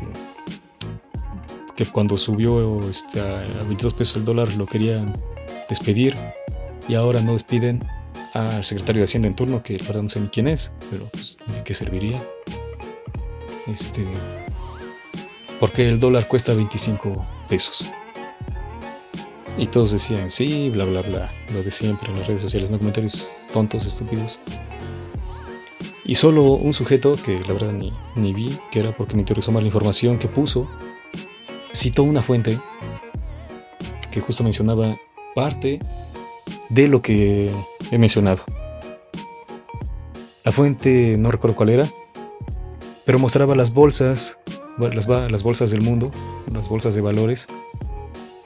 que 1.76 1.84
cuando 1.86 2.16
subió 2.16 2.80
este, 2.80 3.20
a 3.20 3.44
22 3.66 3.94
pesos 3.94 4.16
el 4.16 4.24
dólar 4.24 4.56
lo 4.56 4.66
querían 4.66 5.12
despedir 5.72 6.14
y 6.88 6.94
ahora 6.94 7.20
no 7.20 7.32
despiden 7.32 7.80
al 8.34 8.64
secretario 8.64 9.00
de 9.00 9.04
Hacienda 9.04 9.28
en 9.28 9.36
turno, 9.36 9.62
que 9.62 9.78
la 9.78 9.86
verdad 9.86 10.02
no 10.02 10.08
sé 10.08 10.20
ni 10.20 10.28
quién 10.28 10.48
es, 10.48 10.72
pero 10.90 11.06
pues, 11.06 11.36
¿de 11.54 11.62
qué 11.64 11.74
serviría? 11.74 12.22
Este, 13.66 14.06
porque 15.60 15.88
el 15.88 16.00
dólar 16.00 16.26
cuesta 16.28 16.54
25 16.54 17.26
pesos. 17.48 17.92
Y 19.58 19.66
todos 19.66 19.92
decían, 19.92 20.30
sí, 20.30 20.70
bla, 20.70 20.86
bla, 20.86 21.02
bla, 21.02 21.30
lo 21.52 21.62
de 21.62 21.70
siempre 21.70 22.10
en 22.10 22.18
las 22.18 22.26
redes 22.26 22.42
sociales, 22.42 22.70
no 22.70 22.78
comentarios 22.78 23.28
tontos, 23.52 23.86
estúpidos. 23.86 24.38
Y 26.04 26.14
solo 26.14 26.54
un 26.54 26.72
sujeto, 26.72 27.14
que 27.24 27.40
la 27.40 27.52
verdad 27.52 27.72
ni, 27.72 27.92
ni 28.16 28.32
vi, 28.32 28.58
que 28.70 28.80
era 28.80 28.96
porque 28.96 29.14
me 29.14 29.20
interesó 29.20 29.52
más 29.52 29.62
la 29.62 29.68
información 29.68 30.18
que 30.18 30.26
puso, 30.26 30.68
citó 31.74 32.02
una 32.02 32.22
fuente 32.22 32.58
que 34.10 34.20
justo 34.20 34.42
mencionaba 34.42 34.96
parte 35.34 35.80
de 36.68 36.88
lo 36.88 37.02
que 37.02 37.50
he 37.90 37.98
mencionado. 37.98 38.44
La 40.44 40.52
fuente 40.52 41.16
no 41.18 41.30
recuerdo 41.30 41.56
cuál 41.56 41.68
era, 41.68 41.86
pero 43.04 43.18
mostraba 43.18 43.54
las 43.54 43.72
bolsas, 43.72 44.38
las, 44.78 45.42
bolsas 45.42 45.70
del 45.70 45.82
mundo, 45.82 46.10
las 46.52 46.68
bolsas 46.68 46.94
de 46.94 47.00
valores, 47.00 47.46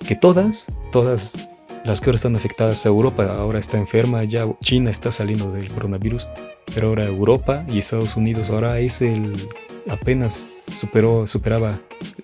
que 0.07 0.15
todas, 0.15 0.73
todas 0.93 1.49
las 1.85 2.01
que 2.01 2.07
ahora 2.11 2.17
están 2.17 2.37
afectadas 2.37 2.85
a 2.85 2.89
Europa, 2.89 3.25
ahora 3.25 3.59
está 3.59 3.79
enferma, 3.79 4.25
ya 4.25 4.47
China 4.61 4.91
está 4.91 5.11
saliendo 5.11 5.53
del 5.53 5.73
coronavirus, 5.73 6.29
pero 6.75 6.89
ahora 6.89 7.07
Europa 7.07 7.65
y 7.69 7.79
Estados 7.79 8.17
Unidos 8.17 8.51
ahora 8.51 8.79
es 8.81 9.01
el 9.03 9.33
apenas 9.89 10.45
superó, 10.79 11.27
superaba 11.27 11.81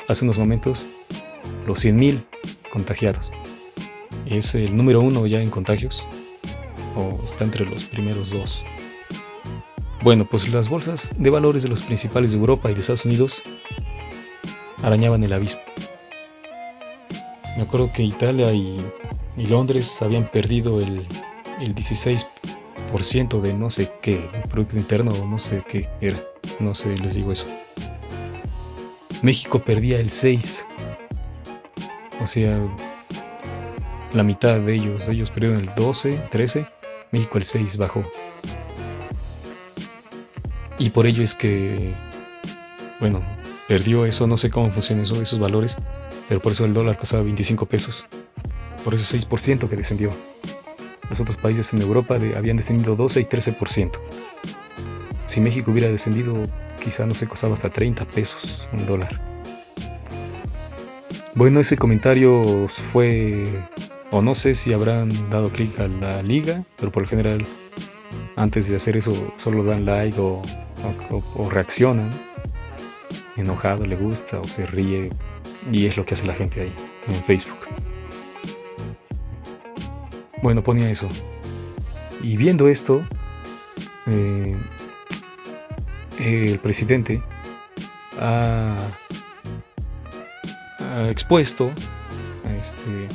hace 0.08 0.24
unos 0.24 0.38
momentos 0.38 0.86
los 1.66 1.84
100.000 1.84 2.24
contagiados 2.72 3.30
es 4.38 4.54
el 4.54 4.74
número 4.74 5.00
uno 5.00 5.26
ya 5.26 5.40
en 5.40 5.50
contagios 5.50 6.06
o 6.96 7.20
está 7.24 7.44
entre 7.44 7.64
los 7.66 7.84
primeros 7.84 8.30
dos. 8.30 8.64
Bueno, 10.02 10.24
pues 10.24 10.52
las 10.52 10.68
bolsas 10.68 11.12
de 11.16 11.30
valores 11.30 11.62
de 11.62 11.68
los 11.68 11.82
principales 11.82 12.32
de 12.32 12.38
Europa 12.38 12.70
y 12.70 12.74
de 12.74 12.80
Estados 12.80 13.04
Unidos 13.04 13.42
arañaban 14.82 15.22
el 15.22 15.32
abismo. 15.32 15.60
Me 17.56 17.62
acuerdo 17.62 17.92
que 17.92 18.02
Italia 18.02 18.52
y, 18.52 18.76
Londres 19.36 20.02
habían 20.02 20.30
perdido 20.30 20.76
el, 20.76 21.06
el 21.60 21.74
16% 21.74 23.40
de 23.40 23.54
no 23.54 23.70
sé 23.70 23.90
qué, 24.02 24.28
Producto 24.50 24.76
Interno 24.76 25.12
o 25.12 25.26
no 25.26 25.38
sé 25.38 25.62
qué 25.68 25.88
era, 26.00 26.18
no 26.60 26.74
sé, 26.74 26.96
les 26.98 27.14
digo 27.14 27.32
eso. 27.32 27.46
México 29.22 29.60
perdía 29.60 30.00
el 30.00 30.10
6%. 30.10 30.66
O 32.22 32.26
sea, 32.26 32.60
la 34.14 34.22
mitad 34.22 34.58
de 34.58 34.74
ellos. 34.74 35.08
Ellos 35.08 35.30
perdieron 35.30 35.60
el 35.60 35.74
12, 35.74 36.28
13, 36.30 36.66
México 37.10 37.38
el 37.38 37.44
6 37.44 37.76
bajó. 37.76 38.04
Y 40.78 40.90
por 40.90 41.06
ello 41.06 41.22
es 41.22 41.34
que, 41.34 41.92
bueno, 42.98 43.22
perdió 43.68 44.04
eso, 44.04 44.26
no 44.26 44.36
sé 44.36 44.50
cómo 44.50 44.70
funciona 44.70 45.02
eso, 45.02 45.20
esos 45.20 45.38
valores, 45.38 45.76
pero 46.28 46.40
por 46.40 46.52
eso 46.52 46.64
el 46.64 46.74
dólar 46.74 46.98
costaba 46.98 47.22
25 47.22 47.66
pesos. 47.66 48.04
Por 48.84 48.94
ese 48.94 49.18
6% 49.18 49.68
que 49.68 49.76
descendió. 49.76 50.10
Los 51.08 51.20
otros 51.20 51.36
países 51.36 51.72
en 51.72 51.82
Europa 51.82 52.16
habían 52.36 52.56
descendido 52.56 52.96
12 52.96 53.20
y 53.20 53.24
13%. 53.24 53.92
si 55.26 55.40
México 55.40 55.70
hubiera 55.70 55.88
descendido, 55.88 56.34
quizá 56.82 57.06
no 57.06 57.14
se 57.14 57.26
costaba 57.26 57.54
hasta 57.54 57.70
30 57.70 58.04
pesos 58.06 58.68
un 58.72 58.86
dólar. 58.86 59.20
Bueno, 61.34 61.60
ese 61.60 61.76
comentario 61.76 62.66
fue, 62.68 63.44
o 64.12 64.22
no 64.22 64.34
sé 64.34 64.54
si 64.54 64.72
habrán 64.72 65.10
dado 65.30 65.50
clic 65.50 65.80
a 65.80 65.88
la 65.88 66.22
liga, 66.22 66.64
pero 66.76 66.92
por 66.92 67.02
lo 67.02 67.08
general, 67.08 67.44
antes 68.36 68.68
de 68.68 68.76
hacer 68.76 68.96
eso, 68.96 69.12
solo 69.38 69.64
dan 69.64 69.84
like 69.84 70.18
o, 70.20 70.40
o 71.34 71.50
reaccionan. 71.50 72.10
Enojado, 73.36 73.84
le 73.86 73.96
gusta 73.96 74.38
o 74.38 74.44
se 74.44 74.66
ríe, 74.66 75.10
y 75.72 75.86
es 75.86 75.96
lo 75.96 76.04
que 76.04 76.14
hace 76.14 76.26
la 76.26 76.34
gente 76.34 76.60
ahí 76.60 76.72
en 77.08 77.24
Facebook. 77.24 77.58
Bueno, 80.42 80.62
ponía 80.62 80.90
eso. 80.90 81.08
Y 82.22 82.36
viendo 82.36 82.68
esto, 82.68 83.02
eh, 84.06 84.56
el 86.18 86.58
presidente 86.58 87.22
ha, 88.18 88.76
expuesto 91.08 91.70
este, 92.60 93.08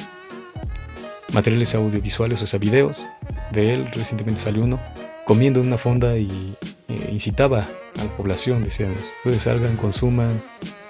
materiales 1.33 1.75
audiovisuales, 1.75 2.41
o 2.41 2.47
sea, 2.47 2.59
videos 2.59 3.07
de 3.51 3.73
él. 3.73 3.87
Recientemente 3.93 4.41
salió 4.41 4.63
uno 4.63 4.79
comiendo 5.25 5.59
en 5.59 5.67
una 5.67 5.77
fonda 5.77 6.17
y 6.17 6.55
eh, 6.87 7.09
incitaba 7.11 7.61
a 7.61 8.03
la 8.03 8.17
población, 8.17 8.63
decían, 8.63 8.93
ustedes 8.93 9.43
salgan, 9.43 9.75
consuman, 9.77 10.29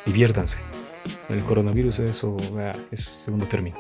diviértanse. 0.06 0.60
El 1.30 1.44
coronavirus, 1.44 2.00
eso 2.00 2.38
ah, 2.58 2.72
es 2.92 3.04
segundo 3.04 3.48
término. 3.48 3.78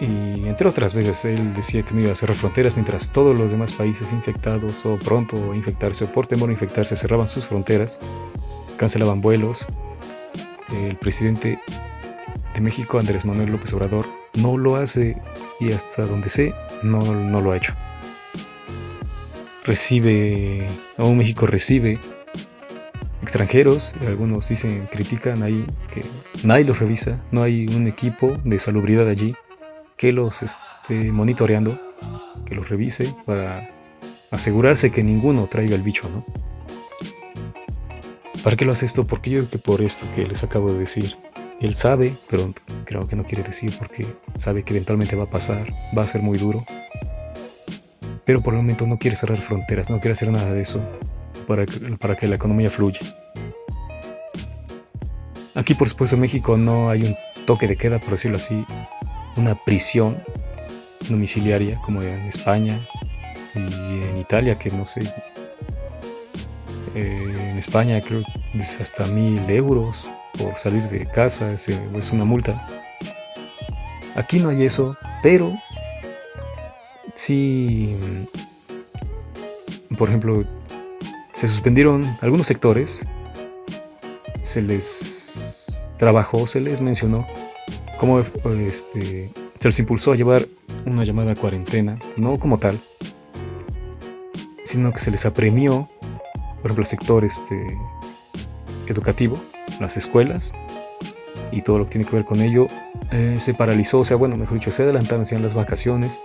Y 0.00 0.46
entre 0.46 0.68
otras 0.68 0.92
veces 0.92 1.24
él 1.24 1.54
decía 1.54 1.82
que 1.82 1.94
no 1.94 2.02
iba 2.02 2.12
a 2.12 2.16
cerrar 2.16 2.36
fronteras 2.36 2.76
mientras 2.76 3.10
todos 3.12 3.38
los 3.38 3.50
demás 3.50 3.72
países 3.72 4.12
infectados 4.12 4.84
o 4.84 4.96
pronto 4.98 5.54
infectarse 5.54 6.04
o 6.04 6.12
por 6.12 6.26
temor 6.26 6.50
a 6.50 6.52
infectarse 6.52 6.96
cerraban 6.96 7.28
sus 7.28 7.46
fronteras, 7.46 7.98
cancelaban 8.76 9.20
vuelos. 9.20 9.66
El 10.74 10.96
presidente 10.96 11.58
de 12.56 12.62
México, 12.62 12.98
Andrés 12.98 13.24
Manuel 13.24 13.52
López 13.52 13.72
Obrador, 13.74 14.06
no 14.34 14.56
lo 14.56 14.76
hace 14.76 15.16
y 15.60 15.72
hasta 15.72 16.06
donde 16.06 16.28
sé 16.28 16.54
no, 16.82 17.00
no 17.00 17.40
lo 17.40 17.52
ha 17.52 17.56
hecho. 17.56 17.74
Recibe, 19.64 20.66
aún 20.96 21.18
México 21.18 21.46
recibe 21.46 21.98
extranjeros, 23.22 23.94
algunos 24.06 24.48
dicen, 24.48 24.88
critican 24.90 25.42
ahí 25.42 25.64
que 25.92 26.00
nadie 26.44 26.64
los 26.64 26.78
revisa, 26.78 27.20
no 27.30 27.42
hay 27.42 27.66
un 27.66 27.86
equipo 27.86 28.36
de 28.44 28.58
salubridad 28.58 29.08
allí 29.08 29.34
que 29.96 30.12
los 30.12 30.42
esté 30.42 31.12
monitoreando, 31.12 31.78
que 32.46 32.54
los 32.54 32.68
revise 32.68 33.14
para 33.26 33.68
asegurarse 34.30 34.90
que 34.90 35.02
ninguno 35.02 35.46
traiga 35.50 35.74
el 35.74 35.82
bicho, 35.82 36.08
¿no? 36.08 36.24
¿Para 38.42 38.56
qué 38.56 38.64
lo 38.64 38.72
hace 38.72 38.86
esto? 38.86 39.04
Porque 39.04 39.30
yo 39.30 39.38
creo 39.40 39.50
que 39.50 39.58
por 39.58 39.82
esto 39.82 40.06
que 40.14 40.24
les 40.24 40.44
acabo 40.44 40.72
de 40.72 40.78
decir. 40.78 41.16
Él 41.60 41.74
sabe, 41.74 42.14
pero 42.28 42.52
creo 42.84 43.08
que 43.08 43.16
no 43.16 43.24
quiere 43.24 43.42
decir 43.42 43.72
porque 43.78 44.04
sabe 44.38 44.62
que 44.62 44.74
eventualmente 44.74 45.16
va 45.16 45.24
a 45.24 45.30
pasar, 45.30 45.66
va 45.96 46.02
a 46.02 46.06
ser 46.06 46.22
muy 46.22 46.38
duro. 46.38 46.64
Pero 48.24 48.42
por 48.42 48.54
el 48.54 48.58
momento 48.58 48.86
no 48.86 48.98
quiere 48.98 49.16
cerrar 49.16 49.38
fronteras, 49.38 49.88
no 49.88 49.98
quiere 50.00 50.12
hacer 50.12 50.30
nada 50.30 50.52
de 50.52 50.62
eso 50.62 50.80
para 51.46 51.64
que, 51.64 51.78
para 51.96 52.16
que 52.16 52.26
la 52.26 52.36
economía 52.36 52.68
fluya. 52.68 53.00
Aquí 55.54 55.72
por 55.72 55.88
supuesto 55.88 56.16
en 56.16 56.20
México 56.20 56.58
no 56.58 56.90
hay 56.90 57.02
un 57.04 57.16
toque 57.46 57.66
de 57.66 57.76
queda, 57.76 57.98
por 57.98 58.10
decirlo 58.10 58.36
así, 58.36 58.64
una 59.36 59.54
prisión 59.54 60.22
domiciliaria 61.08 61.80
como 61.82 62.02
en 62.02 62.20
España 62.26 62.86
y 63.54 64.04
en 64.04 64.18
Italia, 64.18 64.58
que 64.58 64.68
no 64.70 64.84
sé, 64.84 65.00
eh, 66.94 67.50
en 67.50 67.56
España 67.56 68.00
creo 68.00 68.22
que 68.52 68.60
es 68.60 68.80
hasta 68.80 69.06
mil 69.06 69.48
euros 69.48 70.10
por 70.38 70.58
salir 70.58 70.82
de 70.88 71.06
casa, 71.06 71.52
es, 71.52 71.68
es 71.68 72.12
una 72.12 72.24
multa. 72.24 72.66
Aquí 74.14 74.38
no 74.38 74.48
hay 74.48 74.64
eso, 74.64 74.96
pero 75.22 75.52
sí, 77.14 77.96
por 79.98 80.08
ejemplo, 80.08 80.44
se 81.34 81.48
suspendieron 81.48 82.02
algunos 82.22 82.46
sectores, 82.46 83.06
se 84.42 84.62
les 84.62 85.94
trabajó, 85.98 86.46
se 86.46 86.60
les 86.60 86.80
mencionó 86.80 87.26
cómo 87.98 88.20
este, 88.20 89.30
se 89.58 89.68
les 89.68 89.78
impulsó 89.78 90.12
a 90.12 90.16
llevar 90.16 90.46
una 90.86 91.04
llamada 91.04 91.34
cuarentena, 91.34 91.98
no 92.16 92.38
como 92.38 92.58
tal, 92.58 92.78
sino 94.64 94.92
que 94.92 95.00
se 95.00 95.10
les 95.10 95.26
apremió, 95.26 95.88
por 96.62 96.70
ejemplo, 96.70 96.82
el 96.82 96.86
sector 96.86 97.24
este, 97.24 97.66
educativo, 98.86 99.36
las 99.80 99.96
escuelas 99.96 100.52
y 101.52 101.62
todo 101.62 101.78
lo 101.78 101.84
que 101.84 101.92
tiene 101.92 102.06
que 102.06 102.16
ver 102.16 102.24
con 102.24 102.40
ello, 102.40 102.66
eh, 103.12 103.36
se 103.38 103.54
paralizó, 103.54 104.00
o 104.00 104.04
sea, 104.04 104.16
bueno, 104.16 104.36
mejor 104.36 104.58
dicho, 104.58 104.70
se 104.70 104.82
adelantaron 104.82 105.22
hacia 105.22 105.38
las 105.38 105.54
vacaciones, 105.54 106.20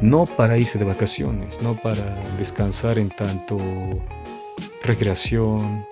no 0.00 0.24
para 0.24 0.58
irse 0.58 0.78
de 0.78 0.84
vacaciones, 0.84 1.62
no 1.62 1.74
para 1.74 2.22
descansar 2.38 2.98
en 2.98 3.08
tanto 3.10 3.56
recreación 4.82 5.86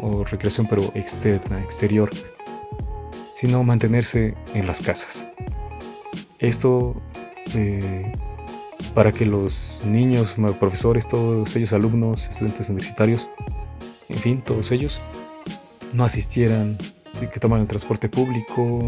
o 0.00 0.24
recreación 0.24 0.66
pero 0.68 0.82
externa, 0.94 1.60
exterior, 1.62 2.10
sino 3.34 3.62
mantenerse 3.64 4.34
en 4.54 4.66
las 4.66 4.80
casas. 4.80 5.26
Esto 6.38 6.94
eh, 7.54 8.12
para 8.94 9.12
que 9.12 9.26
los 9.26 9.82
niños, 9.86 10.34
profesores, 10.58 11.06
todos 11.06 11.54
ellos, 11.56 11.72
alumnos, 11.72 12.28
estudiantes 12.28 12.68
universitarios, 12.68 13.30
en 14.08 14.16
fin, 14.16 14.42
todos 14.42 14.72
ellos, 14.72 15.00
no 15.92 16.04
asistieran, 16.04 16.78
que 17.28 17.40
tomaran 17.40 17.62
el 17.62 17.68
transporte 17.68 18.08
público 18.08 18.78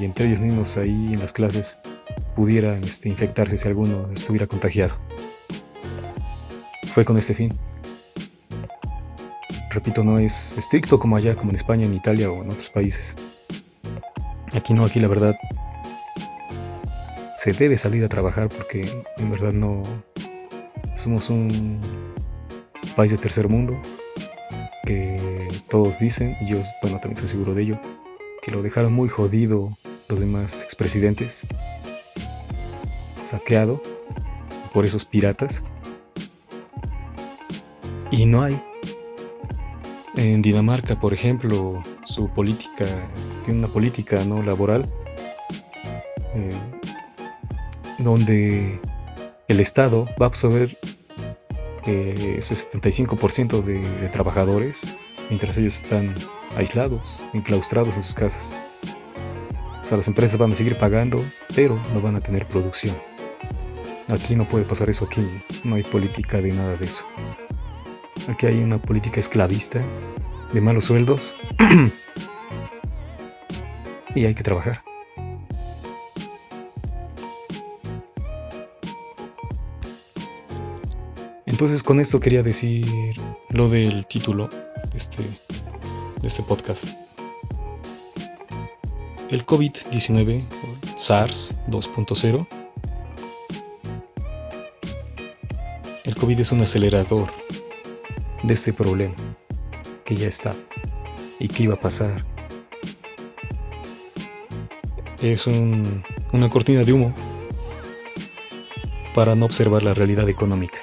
y 0.00 0.04
entre 0.04 0.26
ellos 0.26 0.40
mismos 0.40 0.76
ahí 0.76 1.12
en 1.12 1.20
las 1.20 1.32
clases 1.32 1.78
pudieran 2.36 2.82
este, 2.84 3.08
infectarse 3.08 3.58
si 3.58 3.66
alguno 3.66 4.10
estuviera 4.12 4.46
contagiado. 4.46 4.96
Fue 6.94 7.04
con 7.04 7.18
este 7.18 7.34
fin. 7.34 7.52
Repito, 9.70 10.04
no 10.04 10.18
es 10.18 10.56
estricto 10.58 10.98
como 10.98 11.16
allá, 11.16 11.36
como 11.36 11.50
en 11.50 11.56
España, 11.56 11.86
en 11.86 11.94
Italia 11.94 12.30
o 12.30 12.42
en 12.42 12.50
otros 12.50 12.70
países. 12.70 13.14
Aquí 14.54 14.74
no, 14.74 14.84
aquí 14.84 14.98
la 15.00 15.08
verdad 15.08 15.36
se 17.36 17.52
debe 17.52 17.78
salir 17.78 18.04
a 18.04 18.08
trabajar 18.08 18.48
porque 18.48 18.86
en 19.16 19.30
verdad 19.30 19.52
no 19.52 19.82
somos 20.96 21.30
un 21.30 21.80
país 22.94 23.12
de 23.12 23.16
tercer 23.16 23.48
mundo 23.48 23.80
todos 25.70 26.00
dicen, 26.00 26.36
y 26.42 26.48
yo 26.48 26.58
bueno 26.82 26.98
también 26.98 27.16
soy 27.16 27.28
seguro 27.28 27.54
de 27.54 27.62
ello, 27.62 27.80
que 28.42 28.50
lo 28.50 28.62
dejaron 28.62 28.92
muy 28.92 29.08
jodido 29.08 29.76
los 30.08 30.20
demás 30.20 30.62
expresidentes, 30.62 31.46
saqueado 33.22 33.80
por 34.74 34.84
esos 34.84 35.04
piratas. 35.04 35.62
Y 38.10 38.26
no 38.26 38.42
hay. 38.42 38.60
En 40.16 40.42
Dinamarca, 40.42 40.98
por 40.98 41.14
ejemplo, 41.14 41.80
su 42.02 42.28
política 42.28 42.84
tiene 43.44 43.60
una 43.60 43.68
política 43.68 44.24
no 44.24 44.42
laboral 44.42 44.84
eh, 46.34 46.48
donde 47.98 48.80
el 49.46 49.60
Estado 49.60 50.06
va 50.20 50.26
a 50.26 50.28
absorber 50.28 50.76
eh, 51.86 52.36
ese 52.38 52.54
75% 52.54 53.62
de, 53.62 53.78
de, 53.78 54.08
trabajadores 54.08 54.96
mientras 55.30 55.56
ellos 55.56 55.76
están 55.76 56.14
aislados, 56.56 57.24
enclaustrados 57.32 57.96
en 57.96 58.02
sus 58.02 58.14
casas. 58.14 58.52
O 59.80 59.84
sea, 59.84 59.96
las 59.96 60.08
empresas 60.08 60.36
van 60.36 60.52
a 60.52 60.54
seguir 60.54 60.76
pagando, 60.76 61.24
pero 61.54 61.80
no 61.94 62.02
van 62.02 62.16
a 62.16 62.20
tener 62.20 62.46
producción. 62.46 62.94
Aquí 64.08 64.36
no 64.36 64.46
puede 64.46 64.64
pasar 64.64 64.90
eso, 64.90 65.06
aquí 65.06 65.26
no 65.64 65.76
hay 65.76 65.84
política 65.84 66.42
de 66.42 66.52
nada 66.52 66.76
de 66.76 66.84
eso. 66.84 67.06
Aquí 68.28 68.44
hay 68.46 68.58
una 68.58 68.82
política 68.82 69.20
esclavista 69.20 69.82
de 70.52 70.60
malos 70.60 70.84
sueldos 70.84 71.34
y 74.14 74.26
hay 74.26 74.34
que 74.34 74.42
trabajar. 74.42 74.82
Entonces 81.46 81.82
con 81.82 82.00
esto 82.00 82.20
quería 82.20 82.42
decir 82.42 82.86
lo 83.50 83.68
del 83.68 84.06
título 84.06 84.48
de 84.92 84.98
este, 84.98 85.22
de 86.20 86.28
este 86.28 86.42
podcast. 86.42 86.84
El 89.30 89.46
COVID-19, 89.46 90.44
SARS 90.96 91.58
2.0, 91.68 92.46
el 96.04 96.14
COVID 96.14 96.40
es 96.40 96.52
un 96.52 96.62
acelerador 96.62 97.30
de 98.42 98.54
este 98.54 98.72
problema 98.72 99.14
que 100.04 100.16
ya 100.16 100.28
está 100.28 100.52
y 101.38 101.48
que 101.48 101.62
iba 101.64 101.74
a 101.74 101.80
pasar 101.80 102.24
es 105.22 105.46
una 105.46 106.48
cortina 106.48 106.82
de 106.82 106.92
humo 106.92 107.14
para 109.14 109.34
no 109.34 109.44
observar 109.44 109.82
la 109.82 109.92
realidad 109.92 110.28
económica. 110.28 110.79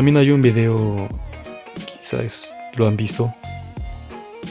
También 0.00 0.16
hay 0.16 0.30
un 0.30 0.40
video, 0.40 1.10
quizás 1.84 2.58
lo 2.74 2.86
han 2.86 2.96
visto, 2.96 3.34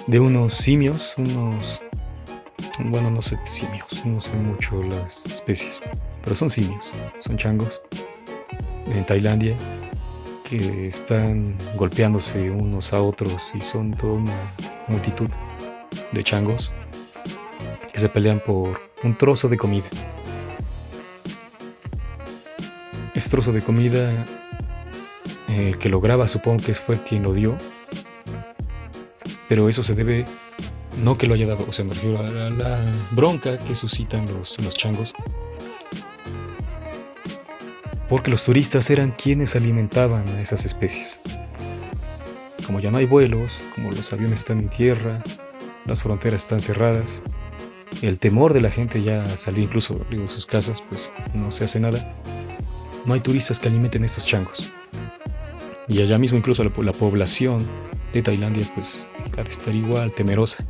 de 0.06 0.20
unos 0.20 0.54
simios, 0.54 1.16
unos... 1.18 1.82
Bueno, 2.78 3.10
no 3.10 3.20
sé 3.24 3.36
simios, 3.46 4.06
no 4.06 4.22
sé 4.22 4.36
mucho 4.36 4.84
las 4.84 5.26
especies, 5.26 5.82
pero 6.24 6.36
son 6.36 6.52
simios, 6.52 6.92
son 7.18 7.36
changos, 7.36 7.82
en 8.94 9.04
Tailandia, 9.06 9.58
que 10.48 10.90
están 10.90 11.56
golpeándose 11.78 12.52
unos 12.52 12.94
a 12.94 13.02
otros 13.02 13.52
y 13.56 13.60
son 13.60 13.90
toda 13.90 14.14
una 14.14 14.54
multitud 14.88 15.32
de 16.12 16.24
changos 16.24 16.72
que 17.92 18.00
se 18.00 18.08
pelean 18.08 18.40
por 18.40 18.80
un 19.04 19.18
trozo 19.18 19.50
de 19.50 19.58
comida. 19.58 19.88
Ese 23.16 23.32
trozo 23.32 23.52
de 23.52 23.64
comida, 23.64 24.14
el 25.62 25.78
que 25.78 25.89
lo 25.89 26.02
graba 26.02 26.28
supongo 26.28 26.63
que 26.63 26.74
fue 26.74 27.02
quien 27.04 27.24
lo 27.24 27.34
dio, 27.34 27.58
pero 29.48 29.69
eso 29.69 29.84
se 29.84 29.95
debe, 29.95 30.26
no 31.04 31.17
que 31.17 31.28
lo 31.28 31.34
haya 31.34 31.48
dado, 31.48 31.65
o 31.67 31.74
sea, 31.74 31.86
me 31.86 31.93
refiero 31.93 32.19
a 32.19 32.50
la, 32.50 32.91
bronca 33.12 33.58
que 33.58 33.76
suscitan 33.76 34.26
los, 34.34 34.60
los 34.63 34.76
changos, 34.76 35.13
porque 38.08 38.32
los 38.32 38.43
turistas 38.43 38.89
eran 38.89 39.12
quienes 39.12 39.56
alimentaban 39.56 40.28
a 40.30 40.41
esas 40.41 40.65
especies. 40.65 41.19
Como 42.65 42.80
ya 42.80 42.91
no 42.91 42.98
hay 42.98 43.06
vuelos, 43.06 43.62
como 43.74 43.91
los 43.91 44.13
aviones 44.13 44.41
están 44.41 44.60
en 44.60 44.69
tierra, 44.69 45.24
las 45.86 46.04
fronteras 46.04 46.43
están 46.43 46.62
cerradas, 46.62 47.22
el 48.02 48.19
temor 48.19 48.54
de 48.54 48.62
la 48.62 48.72
gente 48.72 49.02
ya 49.02 49.26
salir 49.38 49.63
incluso 49.63 50.00
de 50.10 50.28
sus 50.28 50.45
casas, 50.45 50.82
pues 50.88 51.12
no 51.34 51.52
se 51.52 51.65
hace 51.65 51.80
nada. 51.80 52.15
No 53.06 53.13
hay 53.13 53.19
turistas 53.19 53.60
que 53.60 53.67
alimenten 53.67 54.04
estos 54.04 54.26
changos. 54.26 54.72
Y 55.89 56.02
allá 56.02 56.17
mismo 56.17 56.38
incluso 56.38 56.63
la, 56.63 56.69
población 56.69 57.60
de 58.13 58.21
Tailandia 58.21 58.65
pues 58.75 59.08
de 59.36 59.41
estar 59.41 59.75
igual, 59.75 60.13
temerosa. 60.13 60.63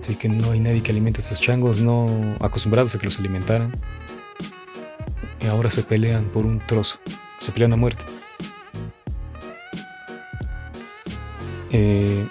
Así 0.00 0.16
que 0.16 0.28
no 0.28 0.50
hay 0.50 0.60
nadie 0.60 0.82
que 0.82 0.90
alimente 0.90 1.20
a 1.20 1.22
estos 1.22 1.40
changos, 1.40 1.80
no 1.80 2.04
acostumbrados 2.40 2.94
a 2.94 2.98
que 2.98 3.06
los 3.06 3.18
alimentaran. 3.18 3.72
Y 5.40 5.46
ahora 5.46 5.70
se 5.70 5.82
pelean 5.82 6.24
por 6.26 6.44
un 6.44 6.58
trozo, 6.58 6.98
se 7.40 7.52
pelean 7.52 7.72
a 7.72 7.76
muerte. 7.76 8.02
Eh, 11.70 12.26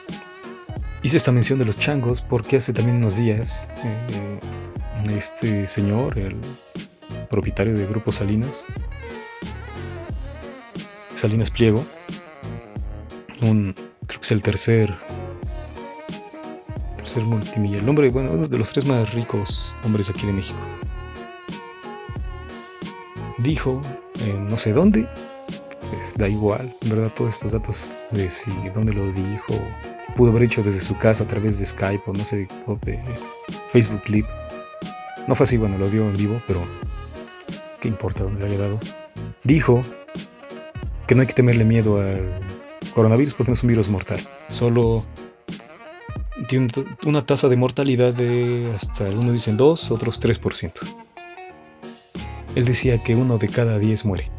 Hice 1.02 1.16
esta 1.16 1.32
mención 1.32 1.60
de 1.60 1.66
los 1.66 1.80
changos 1.80 2.22
porque 2.22 2.58
hace 2.58 2.74
también 2.74 2.98
unos 2.98 3.16
días 3.16 3.72
eh, 3.86 4.40
este 5.16 5.66
señor, 5.66 6.18
el 6.20 6.36
propietario 7.30 7.74
de 7.74 7.86
Grupo 7.86 8.12
Salinas, 8.12 8.66
Salinas 11.20 11.52
Pliego, 11.52 11.84
un, 13.42 13.76
creo 14.08 14.22
que 14.22 14.26
es 14.26 14.32
el 14.32 14.42
tercer, 14.42 14.96
tercer 16.96 17.24
multimillonario, 17.24 17.84
el 17.84 17.90
hombre, 17.90 18.10
bueno, 18.10 18.32
uno 18.32 18.48
de 18.48 18.58
los 18.58 18.72
tres 18.72 18.86
más 18.86 19.14
ricos 19.14 19.70
hombres 19.84 20.10
aquí 20.10 20.26
de 20.26 20.32
México, 20.32 20.58
dijo, 23.40 23.82
no 24.50 24.58
sé 24.58 24.72
dónde, 24.72 25.10
pues, 25.82 26.14
da 26.16 26.30
igual, 26.30 26.74
verdad 26.86 27.12
todos 27.14 27.34
estos 27.34 27.52
datos 27.52 27.94
de 28.12 28.30
si 28.30 28.50
dónde 28.74 28.94
lo 28.94 29.12
dijo 29.12 29.56
pudo 30.16 30.32
haber 30.32 30.44
hecho 30.44 30.64
desde 30.64 30.80
su 30.80 30.98
casa 30.98 31.26
a 31.26 31.28
través 31.28 31.60
de 31.60 31.66
Skype 31.66 32.04
o 32.08 32.14
no 32.14 32.24
sé, 32.24 32.48
de 32.86 33.00
Facebook 33.74 34.04
Live. 34.08 34.28
No 35.28 35.36
fue 35.36 35.44
así, 35.44 35.58
bueno, 35.58 35.78
lo 35.78 35.90
dio 35.90 36.04
en 36.04 36.16
vivo, 36.16 36.42
pero 36.48 36.62
¿qué 37.82 37.90
importa 37.90 38.24
dónde 38.24 38.40
lo 38.40 38.46
haya 38.46 38.58
dado? 38.58 38.80
Dijo 39.44 39.82
que 41.10 41.16
no 41.16 41.22
hay 41.22 41.28
que 41.28 41.34
temerle 41.34 41.66
miedo 41.66 42.00
al 42.00 42.40
coronavirus 42.94 43.34
porque 43.34 43.50
no 43.50 43.56
es 43.56 43.64
un 43.64 43.70
virus 43.70 43.90
mortal. 43.90 44.20
Solo 44.48 45.04
tiene 46.48 46.68
una 47.04 47.26
tasa 47.26 47.50
de 47.50 47.56
mortalidad 47.56 48.14
de 48.14 48.72
hasta 48.76 49.08
algunos 49.08 49.32
dicen 49.32 49.58
2, 49.58 49.90
otros 49.90 50.22
3%. 50.22 50.72
Él 52.54 52.64
decía 52.64 53.00
que 53.00 53.16
uno 53.16 53.40
de 53.40 53.48
cada 53.48 53.80
10 53.80 54.06
muere. 54.06 54.30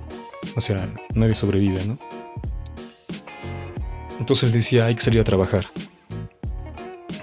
O 0.55 0.61
sea, 0.61 0.89
nadie 1.17 1.35
sobrevive, 1.35 1.85
¿no? 1.87 1.99
Entonces 4.21 4.53
decía, 4.53 4.87
hay 4.87 4.95
que 4.95 5.03
salir 5.03 5.19
a 5.23 5.25
trabajar. 5.25 5.67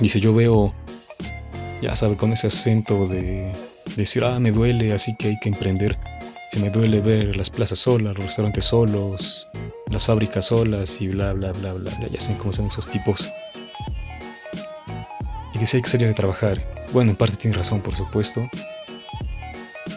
Dice, 0.01 0.19
yo 0.19 0.33
veo, 0.33 0.73
ya 1.81 1.95
sabe, 1.95 2.17
con 2.17 2.33
ese 2.33 2.47
acento 2.47 3.07
de, 3.07 3.53
decir, 3.95 4.25
ah, 4.25 4.41
me 4.41 4.51
duele, 4.51 4.91
así 4.91 5.15
que 5.15 5.29
hay 5.29 5.39
que 5.39 5.47
emprender. 5.47 5.97
Si 6.51 6.59
me 6.59 6.69
duele 6.69 7.01
ver 7.01 7.35
las 7.35 7.49
plazas 7.49 7.79
solas, 7.79 8.15
los 8.15 8.25
restaurantes 8.25 8.65
solos, 8.65 9.49
las 9.89 10.05
fábricas 10.05 10.45
solas 10.45 11.01
y 11.01 11.09
bla, 11.09 11.33
bla, 11.33 11.51
bla, 11.51 11.73
bla, 11.73 11.91
ya 12.09 12.19
saben 12.19 12.37
cómo 12.37 12.53
son 12.53 12.67
esos 12.67 12.87
tipos. 12.87 13.31
Y 15.53 15.59
dice, 15.59 15.77
hay 15.77 15.83
que 15.83 15.89
salir 15.89 16.07
a 16.07 16.13
trabajar. 16.13 16.57
Bueno, 16.93 17.11
en 17.11 17.17
parte 17.17 17.35
tiene 17.35 17.57
razón, 17.57 17.81
por 17.81 17.95
supuesto. 17.95 18.47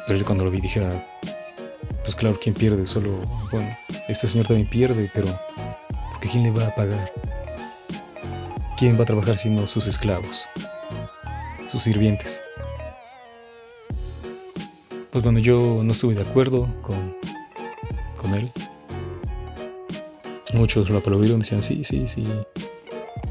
Pero 0.07 0.19
yo 0.19 0.25
cuando 0.25 0.45
lo 0.45 0.51
vi 0.51 0.61
dije, 0.61 0.85
ah, 0.85 1.07
pues 2.03 2.17
claro, 2.17 2.39
¿quién 2.43 2.55
pierde? 2.55 2.85
Solo, 2.85 3.21
bueno, 3.53 3.77
este 4.09 4.27
señor 4.27 4.49
también 4.49 4.69
pierde, 4.69 5.09
pero 5.15 5.29
¿quién 6.21 6.43
le 6.43 6.51
va 6.51 6.67
a 6.67 6.75
pagar? 6.75 7.13
¿Quién 8.77 8.99
va 8.99 9.05
a 9.05 9.07
trabajar 9.07 9.39
sino 9.39 9.67
sus 9.67 9.87
esclavos? 9.87 10.49
Sus 11.69 11.85
sirvientes. 11.85 12.41
Pues 15.13 15.25
bueno, 15.25 15.39
yo 15.39 15.83
no 15.83 15.93
estuve 15.93 16.15
de 16.15 16.23
acuerdo 16.23 16.69
con, 16.83 17.17
con 18.21 18.35
él. 18.35 18.51
Muchos 20.55 20.91
lo 20.91 20.99
aplaudieron, 20.99 21.41
decían, 21.41 21.63
sí, 21.63 21.85
sí, 21.85 22.07
sí. 22.07 22.23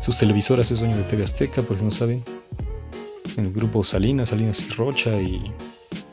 Sus 0.02 0.18
televisoras 0.18 0.72
es 0.72 0.80
dueño 0.80 0.98
de 0.98 1.04
TV 1.04 1.24
Azteca, 1.24 1.62
por 1.62 1.78
si 1.78 1.84
no 1.84 1.92
saben. 1.92 2.24
En 3.38 3.46
el 3.46 3.54
grupo 3.54 3.84
Salinas, 3.84 4.30
Salinas 4.30 4.62
y 4.68 4.72
Rocha 4.72 5.22
y 5.22 5.54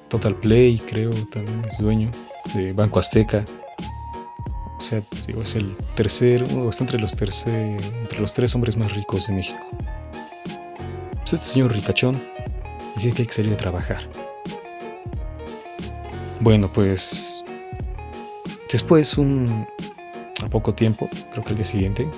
Total 0.08 0.34
Play, 0.36 0.78
creo, 0.78 1.10
también 1.32 1.64
es 1.64 1.78
dueño 1.78 2.10
de 2.54 2.72
Banco 2.72 2.98
Azteca 2.98 3.44
sea, 4.86 5.02
es 5.42 5.56
el 5.56 5.76
tercer, 5.96 6.42
está 6.42 6.84
entre 6.84 6.98
los 6.98 7.16
tercer, 7.16 7.80
entre 7.82 8.20
los 8.20 8.32
tres 8.32 8.54
hombres 8.54 8.76
más 8.76 8.92
ricos 8.94 9.26
de 9.26 9.34
México. 9.34 9.66
Pues 11.10 11.32
este 11.32 11.54
señor 11.54 11.72
ricachón 11.72 12.12
decía 12.94 13.10
que 13.12 13.22
hay 13.22 13.26
que 13.26 13.34
salir 13.34 13.52
a 13.52 13.56
trabajar. 13.56 14.08
Bueno, 16.40 16.70
pues 16.72 17.44
después 18.70 19.16
un 19.18 19.66
a 20.42 20.48
poco 20.48 20.74
tiempo, 20.74 21.08
creo 21.32 21.44
que 21.44 21.50
el 21.50 21.56
día 21.56 21.64
siguiente, 21.64 22.08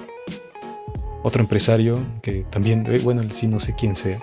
otro 1.22 1.40
empresario 1.40 1.94
que 2.22 2.44
también, 2.50 2.84
eh, 2.92 3.00
bueno, 3.02 3.22
sí 3.30 3.46
no 3.46 3.60
sé 3.60 3.74
quién 3.74 3.94
sea, 3.94 4.18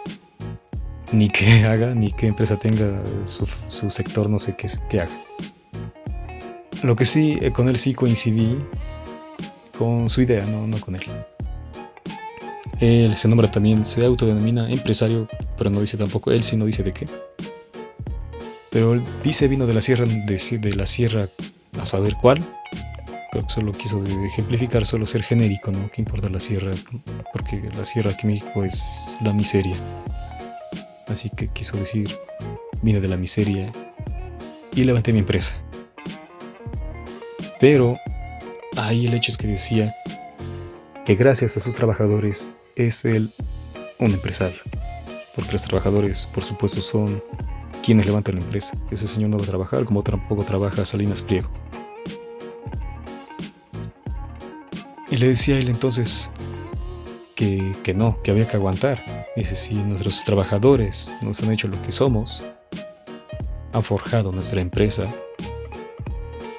ni 1.11 1.29
qué 1.29 1.63
haga, 1.65 1.95
ni 1.95 2.11
qué 2.11 2.27
empresa 2.27 2.57
tenga 2.57 3.01
su, 3.25 3.47
su 3.67 3.89
sector, 3.89 4.29
no 4.29 4.39
sé 4.39 4.55
qué, 4.55 4.69
qué 4.89 5.01
haga 5.01 5.15
lo 6.85 6.95
que 6.95 7.05
sí, 7.05 7.37
eh, 7.41 7.51
con 7.51 7.67
él 7.67 7.77
sí 7.77 7.93
coincidí 7.93 8.57
con 9.77 10.09
su 10.09 10.21
idea, 10.21 10.45
no, 10.45 10.67
no 10.67 10.79
con 10.79 10.95
él. 10.95 11.03
Él 12.79 13.15
se 13.15 13.27
nombra 13.27 13.49
también, 13.49 13.85
se 13.85 14.05
autodenomina 14.05 14.69
empresario, 14.69 15.27
pero 15.57 15.69
no 15.69 15.81
dice 15.81 15.97
tampoco, 15.97 16.31
él 16.31 16.43
sí 16.43 16.55
no 16.57 16.65
dice 16.65 16.83
de 16.83 16.93
qué. 16.93 17.05
Pero 18.75 18.91
él 18.91 19.05
dice 19.23 19.47
vino 19.47 19.65
de 19.65 19.73
la 19.73 19.79
sierra, 19.79 20.03
de, 20.05 20.75
la 20.75 20.85
sierra 20.85 21.29
a 21.79 21.85
saber 21.85 22.13
cuál. 22.21 22.39
Creo 23.31 23.47
que 23.47 23.53
solo 23.53 23.71
quiso 23.71 24.03
ejemplificar, 24.03 24.85
solo 24.85 25.07
ser 25.07 25.23
genérico, 25.23 25.71
¿no? 25.71 25.89
¿Qué 25.91 26.01
importa 26.01 26.27
la 26.27 26.41
sierra? 26.41 26.73
Porque 27.31 27.69
la 27.73 27.85
sierra 27.85 28.11
aquí 28.11 28.23
en 28.23 28.33
México 28.33 28.65
es 28.65 28.83
la 29.21 29.31
miseria. 29.31 29.77
Así 31.07 31.29
que 31.29 31.47
quiso 31.47 31.77
decir, 31.77 32.09
vine 32.81 32.99
de 32.99 33.07
la 33.07 33.15
miseria 33.15 33.71
y 34.73 34.83
levanté 34.83 35.13
mi 35.13 35.19
empresa. 35.19 35.57
Pero 37.61 37.97
ahí 38.75 39.07
el 39.07 39.13
hecho 39.13 39.31
es 39.31 39.37
que 39.37 39.47
decía 39.47 39.95
que 41.05 41.15
gracias 41.15 41.55
a 41.55 41.61
sus 41.61 41.75
trabajadores 41.75 42.51
es 42.75 43.05
él 43.05 43.31
un 43.99 44.11
empresario. 44.11 44.59
Porque 45.33 45.53
los 45.53 45.63
trabajadores, 45.63 46.27
por 46.33 46.43
supuesto, 46.43 46.81
son 46.81 47.23
quienes 47.85 48.07
levantan 48.07 48.35
la 48.35 48.43
empresa. 48.43 48.75
Ese 48.89 49.07
señor 49.07 49.29
no 49.29 49.37
va 49.37 49.43
a 49.43 49.47
trabajar 49.47 49.85
como 49.85 50.01
tampoco 50.01 50.43
trabaja 50.43 50.85
Salinas 50.85 51.21
Pliego. 51.21 51.49
Y 55.11 55.17
le 55.17 55.27
decía 55.27 55.55
a 55.55 55.59
él 55.59 55.69
entonces 55.69 56.31
que, 57.35 57.73
que 57.83 57.93
no, 57.93 58.19
que 58.23 58.31
había 58.31 58.47
que 58.47 58.57
aguantar. 58.57 59.03
Dice, 59.35 59.55
si 59.55 59.75
nuestros 59.75 60.23
trabajadores 60.25 61.15
nos 61.21 61.43
han 61.43 61.51
hecho 61.51 61.67
lo 61.67 61.79
que 61.83 61.91
somos, 61.91 62.49
han 63.71 63.83
forjado 63.83 64.31
nuestra 64.31 64.61
empresa, 64.61 65.05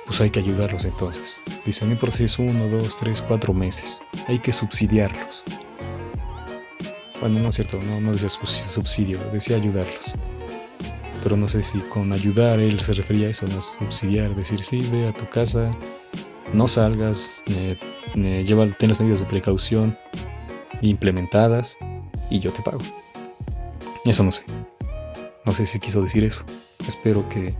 pues 0.06 0.20
hay 0.20 0.30
que 0.30 0.38
ayudarlos 0.38 0.84
entonces. 0.84 1.40
Dice, 1.64 1.86
no 1.86 1.92
importa 1.92 2.18
si 2.18 2.24
es 2.24 2.38
uno, 2.38 2.68
dos, 2.68 2.96
tres, 2.98 3.20
cuatro 3.26 3.52
meses, 3.52 4.00
hay 4.28 4.38
que 4.38 4.52
subsidiarlos. 4.52 5.42
Bueno, 7.20 7.40
no 7.40 7.48
es 7.48 7.56
cierto, 7.56 7.80
no, 7.84 8.00
no 8.00 8.12
decía 8.12 8.28
subsidio, 8.28 9.18
decía 9.32 9.56
ayudarlos. 9.56 10.14
Pero 11.26 11.36
no 11.36 11.48
sé 11.48 11.64
si 11.64 11.80
con 11.80 12.12
ayudar 12.12 12.60
él 12.60 12.78
se 12.78 12.92
refería 12.92 13.26
a 13.26 13.30
eso, 13.30 13.48
no 13.48 13.60
subsidiar, 13.60 14.36
decir, 14.36 14.62
sí, 14.62 14.88
ve 14.92 15.08
a 15.08 15.12
tu 15.12 15.28
casa, 15.28 15.76
no 16.54 16.68
salgas, 16.68 17.42
lleva, 18.14 18.68
ten 18.78 18.90
las 18.90 19.00
medidas 19.00 19.18
de 19.18 19.26
precaución 19.26 19.98
implementadas 20.82 21.78
y 22.30 22.38
yo 22.38 22.52
te 22.52 22.62
pago. 22.62 22.78
Eso 24.04 24.22
no 24.22 24.30
sé. 24.30 24.44
No 25.44 25.52
sé 25.52 25.66
si 25.66 25.80
quiso 25.80 26.00
decir 26.00 26.22
eso. 26.22 26.44
Espero 26.86 27.28
que 27.28 27.56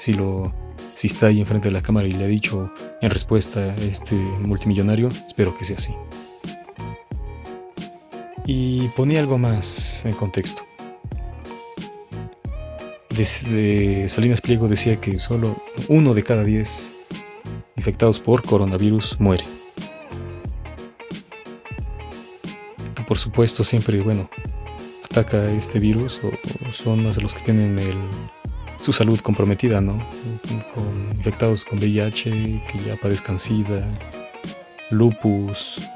si 0.00 0.12
lo 0.12 0.52
si 0.94 1.06
está 1.06 1.26
ahí 1.26 1.38
enfrente 1.38 1.68
de 1.68 1.72
la 1.74 1.82
cámara 1.82 2.08
y 2.08 2.12
le 2.12 2.24
ha 2.24 2.26
dicho 2.26 2.72
en 3.00 3.10
respuesta 3.12 3.60
a 3.60 3.74
este 3.76 4.16
multimillonario, 4.16 5.10
espero 5.28 5.56
que 5.56 5.64
sea 5.64 5.76
así. 5.76 5.94
Y 8.46 8.88
ponía 8.96 9.20
algo 9.20 9.38
más 9.38 10.04
en 10.04 10.12
contexto. 10.14 10.69
Desde 13.20 14.08
Salinas 14.08 14.40
Pliego 14.40 14.66
decía 14.66 14.98
que 14.98 15.18
solo 15.18 15.54
uno 15.88 16.14
de 16.14 16.22
cada 16.22 16.42
diez 16.42 16.94
infectados 17.76 18.18
por 18.18 18.42
coronavirus 18.42 19.20
muere. 19.20 19.44
Que 22.94 23.02
por 23.02 23.18
supuesto 23.18 23.62
siempre, 23.62 24.00
bueno, 24.00 24.30
ataca 25.04 25.44
este 25.50 25.78
virus 25.78 26.22
o 26.24 26.72
son 26.72 27.04
más 27.04 27.16
de 27.16 27.20
los 27.20 27.34
que 27.34 27.42
tienen 27.42 27.78
su 28.78 28.90
salud 28.90 29.20
comprometida, 29.20 29.82
¿no? 29.82 29.98
Infectados 31.14 31.66
con 31.66 31.78
VIH, 31.78 32.30
que 32.72 32.78
ya 32.86 32.96
padezcan 32.96 33.38
SIDA, 33.38 33.86
lupus, 34.88 35.86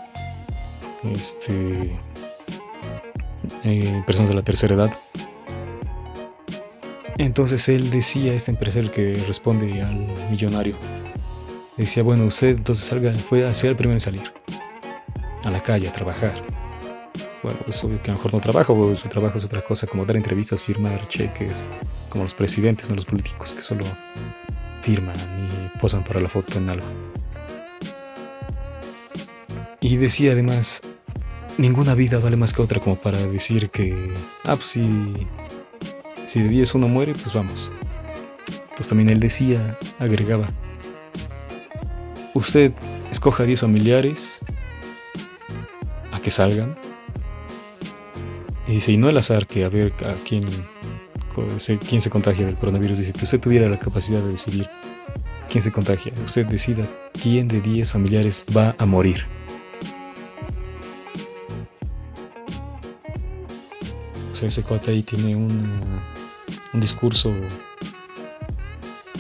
este, 1.10 1.90
eh, 3.62 4.02
personas 4.04 4.28
de 4.28 4.34
la 4.34 4.42
tercera 4.42 4.74
edad. 4.74 4.92
Entonces 7.18 7.68
él 7.68 7.90
decía, 7.90 8.34
este 8.34 8.50
empresario 8.50 8.90
que 8.90 9.14
responde 9.26 9.82
al 9.82 10.06
millonario, 10.30 10.76
decía, 11.76 12.02
bueno, 12.02 12.24
usted 12.24 12.56
entonces 12.56 12.86
salga, 12.86 13.14
fue 13.14 13.46
a 13.46 13.54
ser 13.54 13.70
el 13.70 13.76
primero 13.76 13.94
en 13.94 14.00
salir, 14.00 14.32
a 15.44 15.50
la 15.50 15.62
calle, 15.62 15.88
a 15.88 15.92
trabajar. 15.92 16.32
Bueno, 17.42 17.58
pues 17.64 17.84
obvio 17.84 18.02
que 18.02 18.10
a 18.10 18.14
lo 18.14 18.18
mejor 18.18 18.34
no 18.34 18.40
trabaja, 18.40 18.72
su 18.96 19.08
trabajo 19.08 19.38
es 19.38 19.44
otra 19.44 19.60
cosa, 19.62 19.86
como 19.86 20.04
dar 20.04 20.16
entrevistas, 20.16 20.62
firmar 20.62 21.06
cheques, 21.08 21.62
como 22.08 22.24
los 22.24 22.34
presidentes, 22.34 22.88
no 22.88 22.96
los 22.96 23.04
políticos, 23.04 23.52
que 23.52 23.62
solo 23.62 23.84
firman 24.80 25.16
y 25.16 25.78
posan 25.78 26.02
para 26.02 26.20
la 26.20 26.28
foto 26.28 26.58
en 26.58 26.70
algo. 26.70 26.86
Y 29.80 29.96
decía 29.98 30.32
además, 30.32 30.80
ninguna 31.58 31.94
vida 31.94 32.18
vale 32.18 32.36
más 32.36 32.52
que 32.52 32.62
otra 32.62 32.80
como 32.80 32.96
para 32.96 33.18
decir 33.26 33.70
que, 33.70 33.94
ah, 34.44 34.56
pues 34.56 34.68
si, 34.68 34.80
si 36.34 36.42
de 36.42 36.48
10 36.48 36.74
uno 36.74 36.88
muere, 36.88 37.12
pues 37.12 37.32
vamos. 37.32 37.70
Entonces 38.62 38.88
también 38.88 39.08
él 39.08 39.20
decía, 39.20 39.78
agregaba, 40.00 40.48
usted 42.34 42.72
escoja 43.12 43.44
10 43.44 43.60
familiares 43.60 44.40
a 46.10 46.18
que 46.18 46.32
salgan. 46.32 46.74
Y 48.66 48.72
dice, 48.72 48.90
y 48.90 48.96
no 48.96 49.08
el 49.08 49.16
azar 49.16 49.46
que 49.46 49.64
a 49.64 49.68
ver 49.68 49.92
a 50.04 50.14
quién, 50.28 50.44
quién 51.88 52.00
se 52.00 52.10
contagia 52.10 52.46
del 52.46 52.56
coronavirus. 52.56 52.98
Dice 52.98 53.12
que 53.12 53.22
usted 53.22 53.38
tuviera 53.38 53.68
la 53.68 53.78
capacidad 53.78 54.20
de 54.20 54.32
decidir 54.32 54.68
quién 55.48 55.62
se 55.62 55.70
contagia. 55.70 56.12
Usted 56.26 56.46
decida 56.46 56.82
quién 57.22 57.46
de 57.46 57.60
10 57.60 57.92
familiares 57.92 58.44
va 58.56 58.74
a 58.78 58.86
morir. 58.86 59.24
O 64.32 64.34
sea, 64.34 64.48
ese 64.48 64.64
cuate 64.64 64.90
ahí 64.90 65.04
tiene 65.04 65.36
un, 65.36 65.94
un 66.74 66.80
discurso 66.80 67.32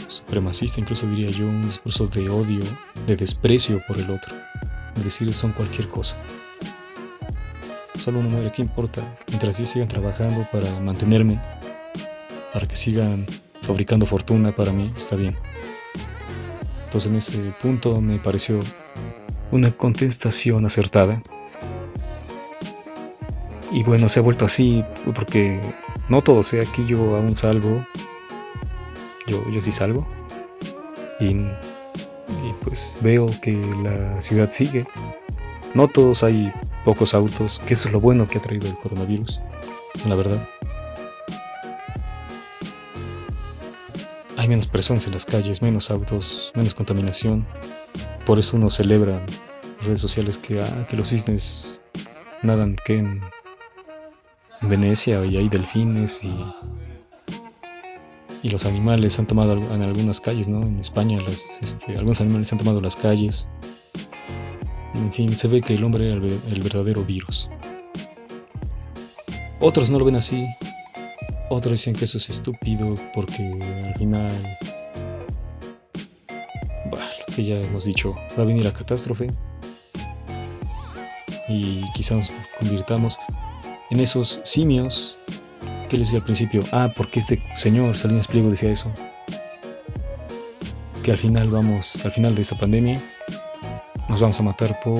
supremacista, 0.08 0.80
incluso 0.80 1.06
diría 1.06 1.28
yo, 1.28 1.46
un 1.46 1.62
discurso 1.62 2.08
de 2.08 2.28
odio, 2.28 2.62
de 3.06 3.16
desprecio 3.16 3.80
por 3.86 3.96
el 3.98 4.10
otro. 4.10 4.34
Decir, 5.02 5.32
son 5.32 5.52
cualquier 5.52 5.88
cosa. 5.88 6.16
Solo 7.98 8.18
uno 8.18 8.28
muere, 8.30 8.52
¿qué 8.52 8.62
importa? 8.62 9.02
Mientras 9.28 9.56
sí 9.56 9.64
sigan 9.64 9.88
trabajando 9.88 10.46
para 10.52 10.70
mantenerme, 10.80 11.40
para 12.52 12.66
que 12.66 12.76
sigan 12.76 13.26
fabricando 13.62 14.04
fortuna 14.04 14.52
para 14.52 14.72
mí, 14.72 14.92
está 14.96 15.16
bien. 15.16 15.36
Entonces 16.86 17.10
en 17.10 17.16
ese 17.16 17.38
punto 17.62 18.00
me 18.00 18.18
pareció 18.18 18.60
una 19.50 19.70
contestación 19.70 20.66
acertada 20.66 21.22
y 23.72 23.82
bueno, 23.82 24.08
se 24.08 24.20
ha 24.20 24.22
vuelto 24.22 24.44
así 24.44 24.84
porque 25.14 25.60
no 26.08 26.22
todo, 26.22 26.42
sea, 26.42 26.62
aquí 26.62 26.86
yo 26.86 27.16
aún 27.16 27.36
salgo, 27.36 27.84
yo, 29.26 29.48
yo 29.50 29.60
sí 29.60 29.72
salgo, 29.72 30.06
y, 31.20 31.46
pues 32.62 32.94
veo 33.02 33.26
que 33.42 33.52
la 33.82 34.20
ciudad 34.20 34.50
sigue. 34.50 34.86
No 35.74 35.88
todos 35.88 36.22
hay 36.22 36.52
pocos 36.84 37.14
autos, 37.14 37.60
que 37.66 37.74
eso 37.74 37.88
es 37.88 37.92
lo 37.92 38.00
bueno 38.00 38.28
que 38.28 38.38
ha 38.38 38.42
traído 38.42 38.68
el 38.68 38.76
coronavirus, 38.76 39.40
la 40.06 40.14
verdad. 40.14 40.48
Hay 44.36 44.48
menos 44.48 44.66
personas 44.66 45.06
en 45.06 45.14
las 45.14 45.24
calles, 45.24 45.62
menos 45.62 45.90
autos, 45.90 46.52
menos 46.54 46.74
contaminación. 46.74 47.46
Por 48.26 48.38
eso 48.38 48.56
uno 48.56 48.70
celebra 48.70 49.20
redes 49.82 50.00
sociales 50.00 50.38
que, 50.38 50.60
ah, 50.60 50.86
que 50.88 50.96
los 50.96 51.08
cisnes 51.08 51.80
nadan 52.42 52.76
que 52.84 52.98
en 52.98 53.20
Venecia 54.62 55.24
y 55.24 55.36
hay 55.36 55.48
delfines 55.48 56.22
y, 56.24 56.30
y 58.42 58.50
los 58.50 58.66
animales 58.66 59.18
han 59.18 59.26
tomado 59.26 59.54
en 59.54 59.82
algunas 59.82 60.20
calles, 60.20 60.48
¿no? 60.48 60.62
En 60.62 60.78
España 60.78 61.18
este, 61.26 61.92
algunos 61.96 62.20
animales 62.20 62.52
han 62.52 62.58
tomado 62.58 62.80
las 62.80 62.94
calles. 62.94 63.48
En 64.94 65.12
fin, 65.12 65.30
se 65.30 65.48
ve 65.48 65.60
que 65.60 65.74
el 65.74 65.84
hombre 65.84 66.12
era 66.12 66.16
el, 66.16 66.60
verdadero 66.62 67.04
virus. 67.04 67.50
Otros 69.60 69.90
no 69.90 69.98
lo 69.98 70.04
ven 70.04 70.16
así. 70.16 70.46
Otros 71.48 71.72
dicen 71.72 71.94
que 71.94 72.04
eso 72.04 72.18
es 72.18 72.28
estúpido 72.28 72.94
porque 73.14 73.58
al 73.86 73.94
final, 73.94 74.30
bueno, 76.90 77.06
lo 77.28 77.34
que 77.34 77.44
ya 77.44 77.60
hemos 77.60 77.84
dicho, 77.84 78.14
va 78.38 78.42
a 78.42 78.46
venir 78.46 78.64
la 78.64 78.72
catástrofe 78.72 79.28
y 81.48 81.82
quizás 81.92 82.18
nos 82.18 82.30
convirtamos 82.58 83.18
en 83.94 84.00
esos 84.00 84.40
simios 84.42 85.16
que 85.88 85.96
les 85.96 86.08
decía 86.08 86.18
al 86.18 86.24
principio, 86.24 86.62
ah, 86.72 86.92
porque 86.96 87.20
este 87.20 87.40
señor 87.54 87.96
Salinas 87.96 88.26
Pliego 88.26 88.50
decía 88.50 88.72
eso, 88.72 88.90
que 91.04 91.12
al 91.12 91.18
final 91.18 91.48
vamos, 91.48 92.04
al 92.04 92.10
final 92.10 92.34
de 92.34 92.42
esa 92.42 92.58
pandemia, 92.58 93.00
nos 94.08 94.20
vamos 94.20 94.40
a 94.40 94.42
matar 94.42 94.80
por 94.82 94.98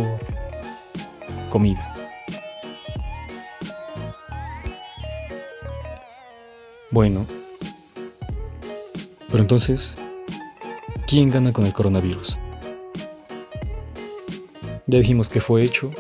comida. 1.51 1.93
Bueno, 6.93 7.27
pero 9.29 9.43
entonces, 9.43 9.97
¿quién 11.09 11.31
gana 11.31 11.53
con 11.53 11.67
el 11.67 11.73
coronavirus? 11.73 12.39
Ya 14.87 14.99
dijimos 14.99 15.29
que 15.29 15.41
fue 15.41 15.65
hecho 15.65 15.91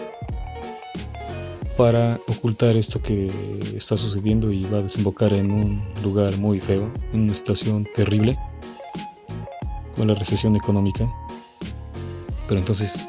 para 1.76 2.20
ocultar 2.28 2.76
esto 2.76 3.00
que 3.00 3.26
está 3.76 3.96
sucediendo 3.96 4.52
y 4.52 4.62
va 4.64 4.78
a 4.78 4.82
desembocar 4.82 5.32
en 5.32 5.50
un 5.50 5.84
lugar 6.02 6.36
muy 6.38 6.60
feo, 6.60 6.90
en 7.12 7.22
una 7.22 7.34
situación 7.34 7.86
terrible, 7.94 8.38
con 9.96 10.08
la 10.08 10.14
recesión 10.14 10.54
económica. 10.56 11.10
Pero 12.48 12.60
entonces, 12.60 13.08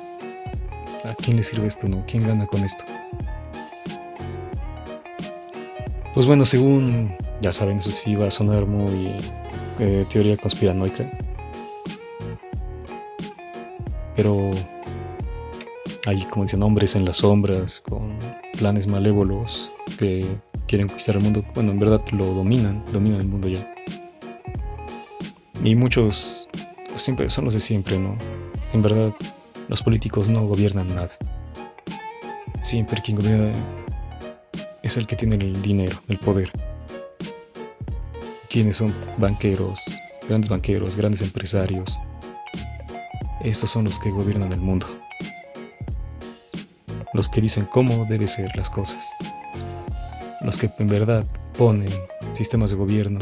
¿a 1.04 1.14
quién 1.16 1.38
le 1.38 1.44
sirve 1.44 1.68
esto? 1.68 1.88
No? 1.88 2.04
¿Quién 2.08 2.28
gana 2.28 2.48
con 2.48 2.64
esto? 2.64 2.84
Pues 6.14 6.26
bueno, 6.26 6.46
según, 6.46 7.16
ya 7.42 7.52
saben, 7.52 7.80
eso 7.80 7.92
sí 7.92 8.16
va 8.16 8.28
a 8.28 8.32
sonar 8.32 8.66
muy 8.66 9.12
eh, 9.80 10.06
teoría 10.10 10.38
conspiranoica. 10.38 11.12
Pero 14.16 14.52
hay, 16.06 16.22
como 16.26 16.44
dicen, 16.44 16.62
hombres 16.62 16.96
en 16.96 17.04
las 17.04 17.18
sombras, 17.18 17.82
con 17.82 18.18
planes 18.58 18.88
malévolos 18.88 19.72
que 19.98 20.38
quieren 20.68 20.88
conquistar 20.88 21.18
el 21.18 21.24
mundo. 21.24 21.44
Bueno, 21.56 21.72
en 21.72 21.80
verdad 21.80 22.02
lo 22.12 22.26
dominan, 22.26 22.84
dominan 22.92 23.22
el 23.22 23.28
mundo 23.28 23.48
ya. 23.48 23.74
Y 25.64 25.76
muchos 25.76 26.48
pues, 26.92 27.04
siempre 27.04 27.30
son 27.30 27.46
los 27.46 27.56
de 27.56 27.62
siempre, 27.62 27.98
¿no? 27.98 28.18
En 28.74 28.82
verdad, 28.84 29.12
los 29.68 29.82
políticos 29.82 30.28
no 30.28 30.46
gobiernan 30.46 30.88
nada. 30.88 31.12
Siempre 32.62 33.02
quien 33.02 33.18
gobierna 33.18 33.54
es 34.84 34.98
el 34.98 35.08
que 35.08 35.16
tiene 35.16 35.38
el 35.38 35.60
dinero, 35.62 35.98
el 36.08 36.20
poder. 36.20 36.52
Quienes 38.50 38.78
son 38.78 38.94
banqueros, 39.18 39.80
grandes 40.28 40.50
banqueros, 40.50 40.96
grandes 40.96 41.22
empresarios. 41.24 42.00
Estos 43.44 43.72
son 43.72 43.86
los 43.86 44.00
que 44.00 44.12
gobiernan 44.12 44.54
el 44.54 44.62
mundo 44.62 44.88
los 47.16 47.30
que 47.30 47.40
dicen 47.40 47.66
cómo 47.72 48.06
deben 48.06 48.28
ser 48.28 48.52
las 48.58 48.70
cosas, 48.70 49.02
los 50.42 50.58
que 50.58 50.70
en 50.80 50.88
verdad 50.88 51.26
ponen 51.58 51.90
sistemas 52.34 52.72
de 52.72 52.76
gobierno 52.76 53.20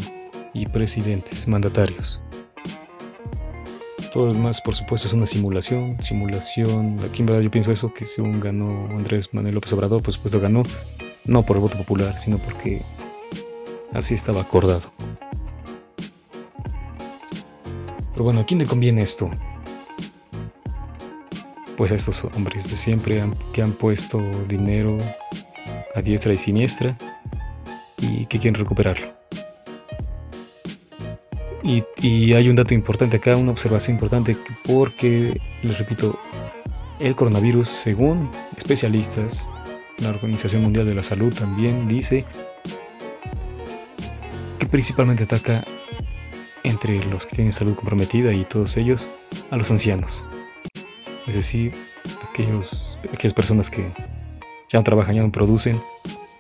y 0.54 0.66
presidentes, 0.66 1.48
mandatarios. 1.48 2.20
Todo 4.12 4.28
lo 4.28 4.34
demás, 4.34 4.62
por 4.62 4.76
supuesto, 4.76 5.08
es 5.08 5.14
una 5.14 5.26
simulación. 5.26 5.98
Simulación, 6.00 6.98
aquí 7.04 7.22
en 7.22 7.26
verdad 7.28 7.42
yo 7.42 7.52
pienso 7.52 7.72
eso, 7.72 7.94
que 7.94 8.06
según 8.06 8.40
ganó 8.40 8.88
Andrés 8.88 9.34
Manuel 9.34 9.56
López 9.56 9.74
Obrador, 9.74 10.02
por 10.02 10.14
supuesto 10.14 10.40
ganó, 10.40 10.64
no 11.26 11.44
por 11.44 11.58
el 11.58 11.62
voto 11.62 11.78
popular, 11.78 12.18
sino 12.20 12.38
porque 12.38 12.82
así 13.94 14.16
estaba 14.16 14.42
acordado. 14.42 14.92
Pero 18.12 18.24
bueno, 18.24 18.42
¿a 18.42 18.46
quién 18.46 18.60
le 18.60 18.66
conviene 18.66 19.02
esto? 19.02 19.30
Pues 21.78 21.92
a 21.92 21.96
estos 21.96 22.24
hombres 22.24 22.70
de 22.70 22.78
siempre 22.78 23.24
que 23.52 23.62
han 23.62 23.74
puesto 23.74 24.20
dinero 24.48 24.98
a 25.96 26.02
diestra 26.02 26.34
y 26.34 26.38
siniestra 26.38 26.96
y 27.98 28.26
que 28.26 28.40
quieren 28.40 28.60
recuperarlo. 28.60 29.14
Y, 31.64 32.34
hay 32.34 32.50
un 32.50 32.58
dato 32.58 32.74
importante 32.74 33.18
acá, 33.18 33.38
una 33.38 33.52
observación 33.52 33.96
importante, 33.96 34.36
porque, 34.66 35.40
les 35.62 35.78
repito, 35.80 36.20
el 37.00 37.16
coronavirus, 37.16 37.70
según 37.70 38.30
especialistas, 38.58 39.50
la 40.00 40.10
Organización 40.10 40.64
Mundial 40.64 40.86
de 40.86 40.96
la 40.96 41.04
Salud 41.04 41.34
también 41.34 41.88
dice 41.88 42.26
que 44.60 44.66
principalmente 44.66 45.24
ataca 45.24 45.64
entre 46.64 47.04
los 47.06 47.26
que 47.26 47.38
tienen 47.38 47.54
salud 47.54 47.76
comprometida 47.76 48.34
y 48.34 48.44
todos 48.44 48.76
ellos 48.76 49.08
a 49.50 49.56
los 49.56 49.72
ancianos. 49.72 50.26
Es 51.28 51.36
decir, 51.36 51.74
aquellos, 52.30 53.00
aquellas 53.14 53.34
personas 53.34 53.70
que 53.70 53.92
ya 54.70 54.84
trabajan, 54.84 55.16
ya 55.16 55.22
no 55.22 55.32
producen, 55.32 55.82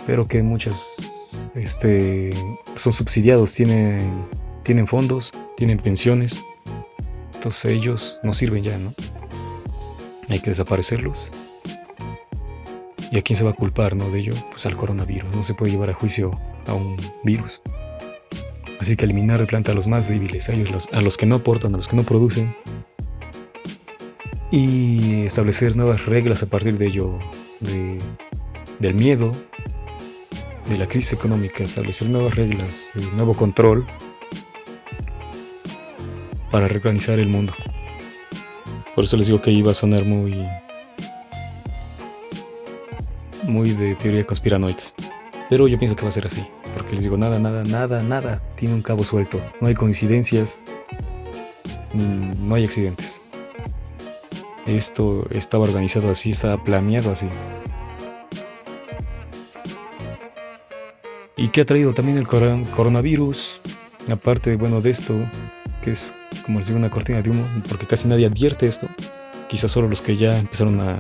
pero 0.06 0.28
que 0.28 0.44
muchas 0.44 1.42
este, 1.56 2.32
son 2.76 2.94
subsidiados, 2.94 3.54
tienen 3.54 4.26
tienen 4.64 4.88
fondos, 4.88 5.32
tienen 5.58 5.78
pensiones, 5.78 6.44
entonces 7.36 7.66
ellos 7.66 8.20
no 8.24 8.34
sirven 8.34 8.64
ya, 8.64 8.78
¿no? 8.78 8.94
Hay 10.30 10.40
que 10.40 10.50
desaparecerlos. 10.50 11.32
¿Y 13.12 13.18
a 13.18 13.22
quién 13.22 13.38
se 13.38 13.44
va 13.44 13.52
a 13.52 13.56
culpar, 13.56 13.96
no, 13.96 14.10
de 14.10 14.20
ello? 14.20 14.34
Pues 14.50 14.66
al 14.66 14.76
coronavirus. 14.76 15.36
No 15.36 15.44
se 15.44 15.54
puede 15.54 15.72
llevar 15.72 15.92
a 15.92 15.94
juicio 15.94 16.32
a 16.66 16.74
un 16.74 16.96
virus. 17.24 17.62
Así 18.80 18.96
que 18.96 19.06
eliminar 19.06 19.40
de 19.40 19.46
planta 19.46 19.72
a 19.72 19.76
los 19.76 19.86
más 19.86 20.08
débiles, 20.08 20.50
a, 20.50 20.54
ellos, 20.54 20.90
a 20.92 21.02
los 21.02 21.18
que 21.18 21.26
no 21.26 21.36
aportan, 21.36 21.76
a 21.76 21.78
los 21.78 21.88
que 21.88 21.96
no 21.96 22.04
producen. 22.04 22.56
Y 24.56 25.26
establecer 25.26 25.76
nuevas 25.76 26.06
reglas 26.06 26.44
a 26.44 26.46
partir 26.46 26.78
de 26.78 26.86
ello, 26.86 27.18
de, 27.60 27.98
del 28.78 28.94
miedo, 28.94 29.32
de 30.70 30.78
la 30.78 30.88
crisis 30.88 31.14
económica, 31.14 31.64
establecer 31.64 32.08
nuevas 32.08 32.36
reglas, 32.36 32.92
nuevo 33.16 33.34
control 33.34 33.84
para 36.52 36.68
reorganizar 36.68 37.18
el 37.18 37.30
mundo. 37.30 37.52
Por 38.94 39.06
eso 39.06 39.18
les 39.18 39.26
digo 39.26 39.42
que 39.42 39.50
iba 39.50 39.72
a 39.72 39.74
sonar 39.74 40.06
muy 40.06 40.48
muy 43.48 43.72
de 43.72 43.96
teoría 43.96 44.24
conspiranoica. 44.24 44.84
Pero 45.50 45.68
yo 45.68 45.80
pienso 45.80 45.96
que 45.96 46.04
va 46.04 46.10
a 46.10 46.12
ser 46.12 46.28
así, 46.28 46.46
porque 46.76 46.94
les 46.94 47.06
digo 47.06 47.18
nada, 47.18 47.40
nada, 47.40 47.64
nada, 47.64 48.04
nada 48.04 48.40
tiene 48.56 48.76
un 48.76 48.84
cabo 48.84 49.04
suelto. 49.04 49.42
No 49.62 49.68
hay 49.68 49.74
coincidencias, 49.74 50.60
no 52.40 52.54
hay 52.54 52.66
accidentes. 52.66 53.23
Esto 54.66 55.28
estaba 55.32 55.66
organizado 55.66 56.10
así, 56.10 56.32
estaba 56.32 56.64
planeado 56.64 57.12
así. 57.12 57.28
¿Y 61.36 61.50
qué 61.50 61.62
ha 61.62 61.66
traído 61.66 61.94
también 61.94 62.18
el 62.18 62.28
coronavirus? 62.28 63.60
Aparte, 64.10 64.56
bueno, 64.56 64.82
de 64.82 64.92
esto, 64.92 65.14
que 65.84 65.92
es 65.92 66.14
como 66.44 66.60
les 66.60 66.68
digo, 66.68 66.80
una 66.80 66.90
cortina 66.90 67.22
de 67.22 67.30
humo, 67.30 67.46
porque 67.70 67.88
casi 67.88 68.08
nadie 68.08 68.26
advierte 68.26 68.66
esto. 68.66 68.88
Quizás 69.48 69.72
solo 69.72 69.88
los 69.88 70.02
que 70.02 70.18
ya 70.18 70.38
empezaron 70.38 70.80
a. 70.80 70.98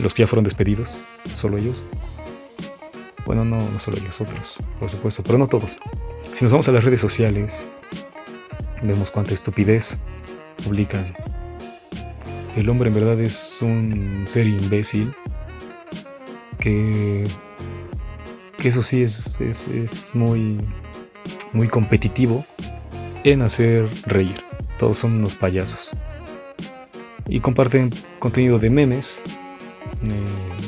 los 0.00 0.14
que 0.14 0.22
ya 0.22 0.26
fueron 0.26 0.44
despedidos, 0.44 0.90
solo 1.34 1.58
ellos. 1.58 1.82
Bueno, 3.26 3.44
no, 3.44 3.58
no 3.58 3.78
solo 3.78 3.96
ellos, 3.98 4.20
otros, 4.20 4.58
por 4.78 4.90
supuesto, 4.90 5.22
pero 5.22 5.38
no 5.38 5.46
todos. 5.46 5.78
Si 6.32 6.44
nos 6.44 6.52
vamos 6.52 6.68
a 6.68 6.72
las 6.72 6.84
redes 6.84 7.00
sociales, 7.00 7.70
vemos 8.82 9.10
cuánta 9.10 9.34
estupidez 9.34 9.98
publican. 10.64 11.14
El 12.56 12.68
hombre 12.68 12.88
en 12.88 12.94
verdad 12.94 13.20
es 13.20 13.58
un 13.60 14.24
ser 14.26 14.46
imbécil 14.46 15.12
que, 16.58 17.26
eso 18.62 18.82
sí 18.82 19.02
es, 19.02 19.40
es, 19.40 19.68
es 19.68 20.14
muy, 20.14 20.58
muy 21.52 21.68
competitivo 21.68 22.44
en 23.24 23.42
hacer 23.42 23.88
reír. 24.06 24.42
Todos 24.78 24.98
son 24.98 25.12
unos 25.14 25.34
payasos. 25.34 25.90
Y 27.26 27.40
comparten 27.40 27.90
contenido 28.18 28.58
de 28.58 28.70
memes. 28.70 29.22
Eh, 30.02 30.60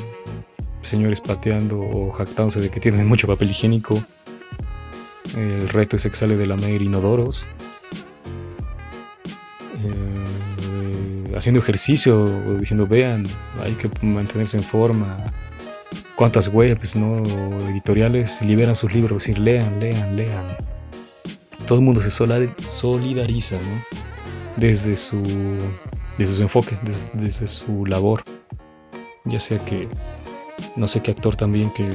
señores 0.83 1.21
pateando 1.21 1.79
o 1.79 2.11
jactándose 2.11 2.59
de 2.59 2.69
que 2.69 2.79
tienen 2.79 3.07
mucho 3.07 3.27
papel 3.27 3.51
higiénico. 3.51 4.03
El 5.35 5.67
reto 5.69 5.95
es 5.97 6.03
que 6.03 6.15
sale 6.15 6.35
de 6.35 6.45
la 6.45 6.55
mer 6.55 6.81
inodoros. 6.81 7.47
Haciendo 11.43 11.59
ejercicio, 11.59 12.25
diciendo 12.59 12.87
vean, 12.87 13.25
hay 13.61 13.73
que 13.73 13.89
mantenerse 14.01 14.57
en 14.57 14.63
forma. 14.63 15.17
Cuántas 16.15 16.47
webs, 16.47 16.95
no 16.95 17.21
editoriales 17.69 18.41
liberan 18.41 18.75
sus 18.75 18.93
libros, 18.93 19.23
decir 19.23 19.39
lean, 19.39 19.79
lean, 19.79 20.15
lean 20.15 20.55
todo 21.65 21.79
el 21.79 21.85
mundo 21.85 22.01
se 22.01 22.11
solidariza 22.11 23.55
¿no? 23.57 23.99
desde, 24.57 24.95
su, 24.95 25.21
desde 26.17 26.35
su 26.35 26.41
enfoque, 26.41 26.77
desde, 26.83 27.47
su 27.47 27.85
labor. 27.85 28.23
Ya 29.25 29.39
sea 29.39 29.57
que, 29.59 29.87
no 30.75 30.87
sé 30.87 31.01
qué 31.01 31.11
actor 31.11 31.35
también 31.35 31.69
que 31.71 31.89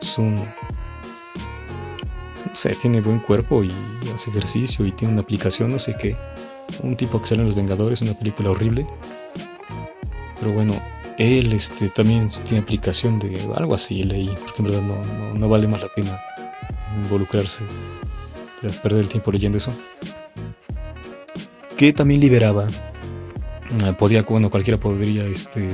es 0.00 0.18
un, 0.18 0.34
no 0.34 0.44
sé, 2.54 2.74
tiene 2.76 3.00
buen 3.00 3.20
cuerpo 3.20 3.62
y 3.62 3.70
hace 4.14 4.30
ejercicio 4.30 4.86
y 4.86 4.92
tiene 4.92 5.12
una 5.12 5.22
aplicación, 5.22 5.70
no 5.70 5.78
sé 5.78 5.94
qué. 5.98 6.16
Un 6.82 6.96
tipo 6.96 7.20
que 7.20 7.28
sale 7.28 7.42
en 7.42 7.48
Los 7.48 7.56
Vengadores, 7.56 8.00
una 8.02 8.14
película 8.14 8.50
horrible. 8.50 8.86
Pero 10.38 10.52
bueno, 10.52 10.74
él 11.18 11.52
este, 11.52 11.88
también 11.88 12.28
tiene 12.44 12.62
aplicación 12.62 13.18
de 13.18 13.38
algo 13.54 13.74
así, 13.74 14.02
leí, 14.02 14.28
porque 14.28 14.62
en 14.62 14.64
verdad 14.64 14.82
no, 14.82 15.38
no 15.38 15.48
vale 15.48 15.68
más 15.68 15.80
la 15.80 15.88
pena 15.88 16.20
involucrarse 17.02 17.64
perder 18.82 19.00
el 19.00 19.08
tiempo 19.08 19.32
leyendo 19.32 19.58
eso. 19.58 19.72
Que 21.76 21.92
también 21.92 22.20
liberaba. 22.20 22.66
Eh, 23.84 23.92
podía, 23.98 24.22
bueno, 24.22 24.50
cualquiera 24.50 24.78
podría 24.78 25.24
este, 25.24 25.68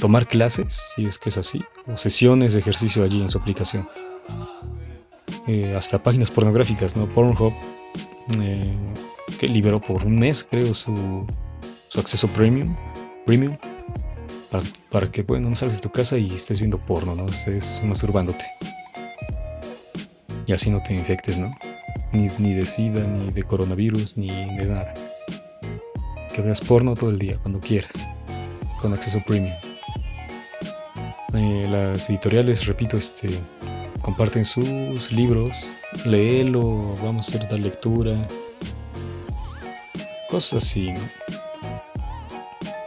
tomar 0.00 0.26
clases, 0.26 0.80
si 0.94 1.04
es 1.06 1.18
que 1.18 1.28
es 1.28 1.38
así, 1.38 1.62
o 1.86 1.96
sesiones 1.96 2.54
de 2.54 2.60
ejercicio 2.60 3.04
allí 3.04 3.20
en 3.20 3.28
su 3.28 3.38
aplicación. 3.38 3.88
Eh, 5.46 5.74
hasta 5.76 6.02
páginas 6.02 6.30
pornográficas, 6.30 6.96
¿no? 6.96 7.08
Pornhub, 7.08 7.52
eh, 8.40 8.74
que 9.38 9.48
liberó 9.48 9.80
por 9.80 10.04
un 10.04 10.18
mes, 10.18 10.46
creo, 10.50 10.74
su, 10.74 11.26
su 11.88 12.00
acceso 12.00 12.28
premium, 12.28 12.76
premium 13.26 13.56
para, 14.50 14.64
para, 14.90 15.10
que, 15.10 15.22
bueno, 15.22 15.50
no 15.50 15.56
salgas 15.56 15.78
de 15.78 15.82
tu 15.82 15.90
casa 15.90 16.18
y 16.18 16.26
estés 16.26 16.58
viendo 16.58 16.78
porno, 16.78 17.14
¿no? 17.14 17.26
Estés 17.26 17.80
masturbándote. 17.84 18.44
Y 20.46 20.52
así 20.52 20.70
no 20.70 20.82
te 20.82 20.94
infectes, 20.94 21.38
¿no? 21.38 21.50
ni, 22.12 22.54
de 22.54 22.64
SIDA, 22.64 23.06
ni 23.06 23.30
de 23.32 23.42
coronavirus, 23.42 24.16
ni 24.16 24.28
de 24.28 24.66
nada. 24.66 24.94
Que 26.34 26.42
veas 26.42 26.60
porno 26.60 26.94
todo 26.94 27.10
el 27.10 27.18
día, 27.18 27.38
cuando 27.42 27.60
quieras, 27.60 28.08
con 28.80 28.92
acceso 28.92 29.22
premium. 29.26 29.54
Eh, 31.34 31.66
las 31.68 32.08
editoriales, 32.08 32.66
repito, 32.66 32.96
este, 32.96 33.28
comparten 34.02 34.44
sus 34.44 35.10
libros, 35.12 35.52
léelo, 36.04 36.94
vamos 37.02 37.26
a 37.26 37.36
hacer 37.36 37.48
tal 37.48 37.60
lectura, 37.62 38.26
cosas 40.28 40.64
así, 40.64 40.92
¿no? 40.92 41.00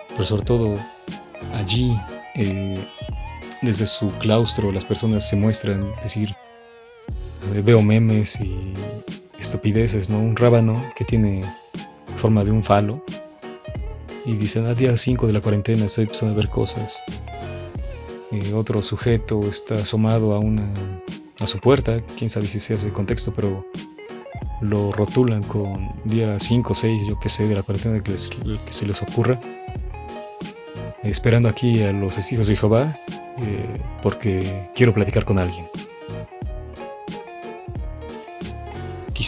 Pero 0.10 0.26
sobre 0.26 0.44
todo 0.44 0.74
allí, 1.54 1.98
eh, 2.36 2.76
desde 3.62 3.88
su 3.88 4.08
claustro, 4.20 4.72
las 4.72 4.86
personas 4.86 5.30
se 5.30 5.36
muestran, 5.36 5.94
decir, 6.04 6.36
eh, 7.54 7.62
veo 7.64 7.82
memes 7.82 8.40
y 8.42 8.74
estupideces, 9.40 10.10
¿no? 10.10 10.20
Un 10.20 10.36
rábano 10.36 10.74
que 10.96 11.06
tiene 11.06 11.42
forma 12.18 12.44
de 12.44 12.52
un 12.52 12.64
falo 12.64 13.04
y 14.26 14.34
dicen, 14.34 14.66
a 14.66 14.74
día 14.74 14.96
5 14.96 15.28
de 15.28 15.34
la 15.34 15.42
cuarentena 15.42 15.86
estoy 15.86 16.04
empezando 16.04 16.34
a 16.34 16.38
ver 16.38 16.50
cosas. 16.50 17.04
Eh, 18.32 18.54
otro 18.54 18.84
sujeto 18.84 19.40
está 19.40 19.76
asomado 19.76 20.34
a 20.34 20.40
una 20.40 20.72
a 21.40 21.48
su 21.48 21.60
puerta, 21.60 22.02
quién 22.18 22.30
sabe 22.30 22.46
si 22.46 22.60
sea 22.60 22.76
ese 22.76 22.92
contexto, 22.92 23.34
pero 23.34 23.66
lo 24.62 24.92
rotulan 24.92 25.44
con 25.44 25.92
día 26.06 26.40
5 26.40 26.72
o 26.72 26.76
6, 26.76 27.04
yo 27.08 27.20
que 27.20 27.30
sé, 27.30 27.48
de 27.48 27.56
la 27.56 27.64
cuarentena 27.64 28.02
que, 28.04 28.14
que 28.14 28.74
se 28.74 28.86
les 28.86 29.02
ocurra, 29.02 29.40
esperando 31.04 31.50
aquí 31.50 31.82
a 31.84 31.92
los 31.92 32.16
testigos 32.16 32.48
de 32.48 32.56
Jehová, 32.56 32.98
eh, 33.44 33.74
porque 34.04 34.70
quiero 34.76 34.94
platicar 34.94 35.26
con 35.26 35.40
alguien. 35.40 35.66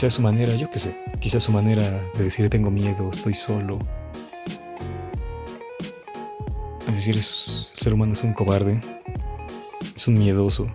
quizás 0.01 0.15
su 0.15 0.21
manera, 0.23 0.55
yo 0.55 0.71
qué 0.71 0.79
sé, 0.79 0.95
quizás 1.19 1.43
su 1.43 1.51
manera 1.51 1.83
de 2.17 2.23
decir 2.23 2.49
tengo 2.49 2.71
miedo, 2.71 3.11
estoy 3.11 3.35
solo. 3.35 3.77
Es 6.87 6.95
decir, 6.95 7.17
el 7.17 7.21
ser 7.21 7.93
humano 7.93 8.13
es 8.13 8.23
un 8.23 8.33
cobarde, 8.33 8.79
es 9.95 10.07
un 10.07 10.15
miedoso. 10.15 10.65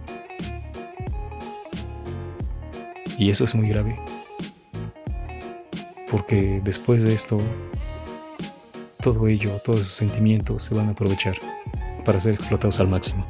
Y 3.19 3.31
eso 3.31 3.45
es 3.45 3.55
muy 3.57 3.69
grave. 3.69 3.99
Porque 6.11 6.61
después 6.63 7.03
de 7.03 7.15
esto, 7.15 7.39
todo 9.03 9.29
ello, 9.29 9.61
todos 9.65 9.81
esos 9.81 9.95
sentimientos 9.95 10.65
se 10.65 10.75
van 10.75 10.89
a 10.89 10.93
aprovechar 10.93 11.37
para 12.05 12.21
ser 12.21 12.35
explotados 12.35 12.81
al 12.81 12.89
máximo. 12.89 13.27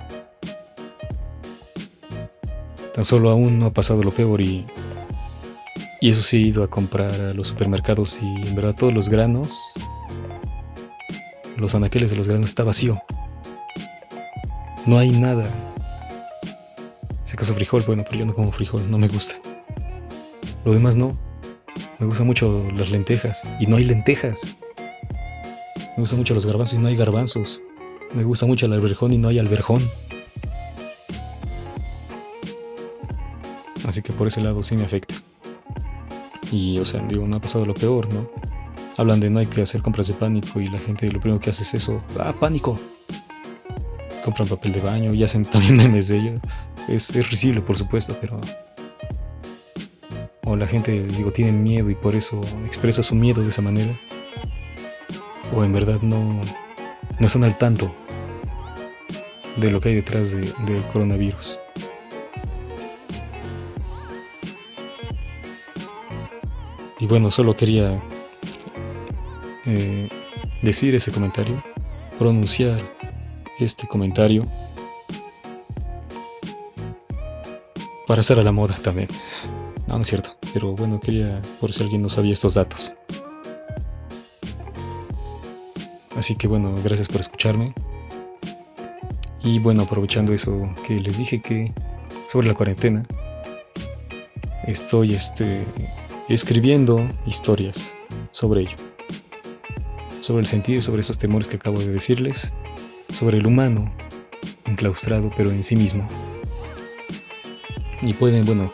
Tan 2.94 3.04
solo 3.04 3.30
aún 3.30 3.58
no 3.58 3.66
ha 3.66 3.72
pasado 3.72 4.02
lo 4.02 4.10
peor 4.10 4.40
y, 4.40 4.66
y 6.00 6.10
eso 6.10 6.22
sí 6.22 6.36
he 6.36 6.40
ido 6.40 6.64
a 6.64 6.68
comprar 6.68 7.12
a 7.12 7.34
los 7.34 7.48
supermercados 7.48 8.18
y 8.22 8.48
en 8.48 8.54
verdad 8.54 8.74
todos 8.74 8.94
los 8.94 9.08
granos, 9.08 9.50
los 11.56 11.74
anaqueles 11.74 12.10
de 12.10 12.16
los 12.16 12.28
granos 12.28 12.46
está 12.46 12.64
vacío. 12.64 13.00
No 14.86 14.98
hay 14.98 15.10
nada. 15.10 15.44
Si 17.24 17.32
acaso 17.32 17.54
frijol, 17.54 17.82
bueno, 17.86 18.04
pero 18.04 18.20
yo 18.20 18.26
no 18.26 18.34
como 18.34 18.52
frijol, 18.52 18.90
no 18.90 18.98
me 18.98 19.08
gusta. 19.08 19.34
Lo 20.64 20.72
demás 20.72 20.96
no. 20.96 21.25
Me 21.98 22.06
gustan 22.06 22.26
mucho 22.26 22.66
las 22.76 22.90
lentejas 22.90 23.42
y 23.58 23.66
no 23.66 23.76
hay 23.76 23.84
lentejas. 23.84 24.56
Me 25.96 26.02
gustan 26.02 26.18
mucho 26.18 26.34
los 26.34 26.44
garbanzos 26.44 26.78
y 26.78 26.82
no 26.82 26.88
hay 26.88 26.96
garbanzos. 26.96 27.62
Me 28.14 28.22
gusta 28.22 28.44
mucho 28.44 28.66
el 28.66 28.74
alberjón 28.74 29.14
y 29.14 29.18
no 29.18 29.28
hay 29.28 29.38
alberjón. 29.38 29.80
Así 33.86 34.02
que 34.02 34.12
por 34.12 34.26
ese 34.26 34.42
lado 34.42 34.62
sí 34.62 34.76
me 34.76 34.84
afecta. 34.84 35.14
Y, 36.52 36.78
o 36.78 36.84
sea, 36.84 37.00
digo, 37.02 37.26
no 37.26 37.38
ha 37.38 37.40
pasado 37.40 37.64
lo 37.64 37.72
peor, 37.72 38.12
¿no? 38.12 38.28
Hablan 38.98 39.20
de 39.20 39.30
no 39.30 39.38
hay 39.38 39.46
que 39.46 39.62
hacer 39.62 39.80
compras 39.80 40.08
de 40.08 40.14
pánico 40.14 40.60
y 40.60 40.68
la 40.68 40.78
gente 40.78 41.10
lo 41.10 41.20
primero 41.20 41.40
que 41.40 41.50
hace 41.50 41.62
es 41.62 41.74
eso. 41.74 42.02
¡Ah, 42.20 42.34
pánico! 42.38 42.76
Compran 44.22 44.48
papel 44.48 44.72
de 44.72 44.80
baño 44.80 45.14
y 45.14 45.24
hacen 45.24 45.42
también 45.50 45.76
memes 45.76 46.08
de 46.08 46.18
ello. 46.18 46.40
Es, 46.88 47.16
es 47.16 47.30
risible, 47.30 47.62
por 47.62 47.78
supuesto, 47.78 48.14
pero... 48.20 48.38
La 50.56 50.66
gente, 50.66 51.02
digo, 51.02 51.32
tiene 51.32 51.52
miedo 51.52 51.90
y 51.90 51.94
por 51.94 52.14
eso 52.14 52.40
expresa 52.66 53.02
su 53.02 53.14
miedo 53.14 53.42
de 53.42 53.50
esa 53.50 53.62
manera. 53.62 53.92
O 55.54 55.62
en 55.62 55.72
verdad 55.72 56.00
no, 56.02 56.40
no 57.20 57.26
están 57.26 57.44
al 57.44 57.56
tanto 57.58 57.94
de 59.56 59.70
lo 59.70 59.80
que 59.80 59.90
hay 59.90 59.94
detrás 59.96 60.32
del 60.32 60.82
coronavirus. 60.92 61.58
Y 66.98 67.06
bueno, 67.06 67.30
solo 67.30 67.54
quería 67.54 68.02
eh, 69.66 70.08
decir 70.62 70.94
ese 70.94 71.12
comentario, 71.12 71.62
pronunciar 72.18 72.80
este 73.58 73.86
comentario 73.86 74.42
para 78.06 78.22
estar 78.22 78.38
a 78.38 78.42
la 78.42 78.52
moda 78.52 78.76
también. 78.82 79.08
No, 79.86 79.96
no 79.96 80.02
es 80.02 80.08
cierto, 80.08 80.36
pero 80.52 80.72
bueno, 80.74 81.00
quería, 81.00 81.40
por 81.60 81.72
si 81.72 81.82
alguien 81.82 82.02
no 82.02 82.08
sabía 82.08 82.32
estos 82.32 82.54
datos. 82.54 82.92
Así 86.16 86.34
que 86.34 86.48
bueno, 86.48 86.74
gracias 86.82 87.08
por 87.08 87.20
escucharme. 87.20 87.74
Y 89.42 89.58
bueno, 89.58 89.82
aprovechando 89.82 90.32
eso 90.32 90.68
que 90.86 90.98
les 90.98 91.18
dije 91.18 91.40
que 91.40 91.72
sobre 92.32 92.48
la 92.48 92.54
cuarentena, 92.54 93.06
estoy 94.66 95.14
este, 95.14 95.64
escribiendo 96.28 97.06
historias 97.26 97.94
sobre 98.32 98.62
ello. 98.62 98.76
Sobre 100.20 100.40
el 100.40 100.48
sentido 100.48 100.80
y 100.80 100.82
sobre 100.82 101.00
esos 101.00 101.18
temores 101.18 101.46
que 101.48 101.56
acabo 101.56 101.78
de 101.78 101.88
decirles. 101.88 102.52
Sobre 103.12 103.38
el 103.38 103.46
humano 103.46 103.92
enclaustrado 104.64 105.30
pero 105.36 105.50
en 105.50 105.62
sí 105.62 105.76
mismo. 105.76 106.08
Y 108.02 108.12
pueden, 108.14 108.44
bueno, 108.44 108.72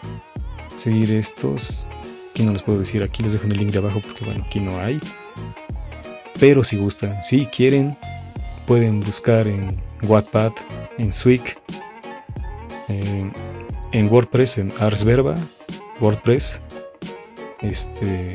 seguir 0.77 1.15
estos. 1.15 1.87
Que 2.35 2.45
no 2.45 2.53
les 2.53 2.63
puedo 2.63 2.79
decir 2.79 3.03
aquí, 3.03 3.23
les 3.23 3.33
dejo 3.35 3.47
el 3.47 3.59
link 3.59 3.73
de 3.73 3.79
abajo 3.79 4.01
porque 4.01 4.25
bueno, 4.25 4.45
aquí 4.47 4.59
no 4.59 4.79
hay. 4.81 4.99
Pero 6.41 6.65
si 6.65 6.79
gustan, 6.79 7.23
si 7.23 7.47
quieren, 7.47 7.97
pueden 8.67 9.01
buscar 9.01 9.47
en 9.47 9.81
Wattpad, 10.09 10.53
en 10.99 11.13
Swig, 11.13 11.43
en 13.93 14.11
WordPress, 14.11 14.59
en 14.59 14.73
Ars 14.79 15.05
Verba, 15.05 15.35
WordPress, 16.01 16.61
este, 17.61 18.35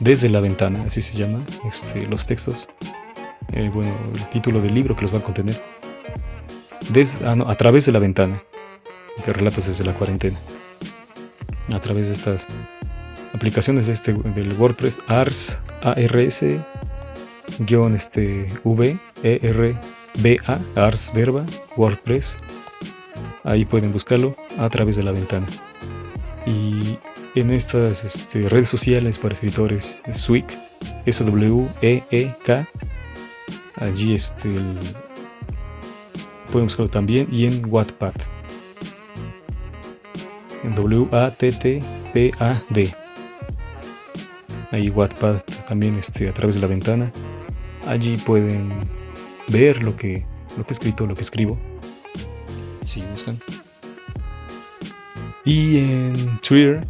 desde 0.00 0.28
la 0.28 0.40
ventana, 0.40 0.82
así 0.86 1.02
se 1.02 1.16
llama, 1.16 1.44
este, 1.68 2.06
los 2.06 2.26
textos, 2.26 2.68
eh, 3.52 3.70
bueno, 3.72 3.92
el 4.14 4.28
título 4.30 4.60
del 4.60 4.74
libro 4.74 4.96
que 4.96 5.02
los 5.02 5.12
va 5.12 5.18
a 5.18 5.22
contener, 5.22 5.60
ah, 7.24 7.36
a 7.46 7.54
través 7.56 7.86
de 7.86 7.92
la 7.92 7.98
ventana, 7.98 8.42
que 9.24 9.32
relatos 9.32 9.66
desde 9.66 9.84
la 9.84 9.92
cuarentena, 9.92 10.38
a 11.72 11.80
través 11.80 12.08
de 12.08 12.14
estas 12.14 12.46
aplicaciones 13.34 13.88
este, 13.88 14.12
del 14.12 14.52
WordPress, 14.52 15.00
Ars, 15.06 15.60
ARS, 15.82 16.44
guion 17.60 17.94
este, 17.94 18.46
V, 18.64 18.96
E, 19.22 19.40
R, 19.42 19.76
B, 20.20 20.40
A, 20.46 20.58
Ars 20.76 21.12
Verba, 21.14 21.44
WordPress. 21.76 22.38
Ahí 23.44 23.64
pueden 23.64 23.92
buscarlo 23.92 24.36
a 24.58 24.68
través 24.68 24.96
de 24.96 25.02
la 25.02 25.12
ventana. 25.12 25.46
Y 26.46 26.98
en 27.34 27.50
estas 27.50 28.04
este, 28.04 28.48
redes 28.48 28.68
sociales 28.68 29.18
para 29.18 29.34
escritores, 29.34 29.98
Swig, 30.12 30.46
S-W-E-E-K. 31.06 32.66
Allí 33.76 34.14
este, 34.14 34.48
pueden 36.50 36.66
buscarlo 36.66 36.90
también. 36.90 37.28
Y 37.30 37.46
en 37.46 37.64
Wattpad. 37.66 38.14
W-A-T-T-P-A-D 40.76 41.78
ahí 44.72 44.90
Wattpad 44.90 45.40
también 45.68 45.96
este, 45.98 46.28
a 46.28 46.32
través 46.32 46.54
de 46.54 46.60
la 46.60 46.66
ventana. 46.66 47.12
Allí 47.86 48.16
pueden 48.16 48.68
ver 49.48 49.84
lo 49.84 49.96
que, 49.96 50.26
lo 50.56 50.64
que 50.64 50.70
he 50.70 50.74
escrito, 50.74 51.06
lo 51.06 51.14
que 51.14 51.22
escribo, 51.22 51.58
si 52.82 53.02
gustan. 53.12 53.38
Y 55.44 55.78
en 55.78 56.38
Twitter 56.40 56.80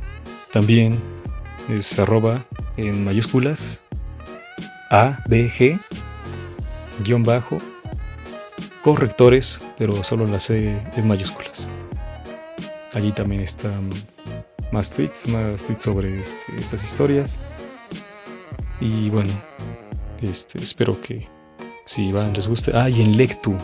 también 0.52 1.00
es 1.68 1.98
arroba 1.98 2.44
en 2.76 3.04
mayúsculas 3.04 3.82
ABG 4.90 5.78
guion 7.04 7.22
bajo 7.22 7.58
correctores, 8.82 9.60
pero 9.76 10.02
solo 10.02 10.26
las 10.26 10.44
C 10.44 10.76
en 10.96 11.06
mayúsculas. 11.06 11.68
Allí 12.94 13.12
también 13.12 13.42
están 13.42 13.90
más 14.72 14.90
tweets, 14.90 15.28
más 15.28 15.62
tweets 15.62 15.82
sobre 15.82 16.22
este, 16.22 16.56
estas 16.56 16.84
historias. 16.84 17.38
Y 18.80 19.10
bueno, 19.10 19.30
este, 20.22 20.58
espero 20.58 20.98
que 21.00 21.28
si 21.84 22.12
van 22.12 22.32
les 22.32 22.48
guste. 22.48 22.72
Ah, 22.74 22.88
y 22.88 23.02
en 23.02 23.16
Lectu, 23.16 23.54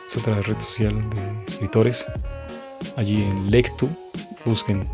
es 0.07 0.17
otra 0.17 0.41
red 0.41 0.59
social 0.59 1.09
de 1.11 1.21
escritores. 1.47 2.05
Allí 2.97 3.23
en 3.23 3.49
Lectu, 3.49 3.89
busquen 4.45 4.87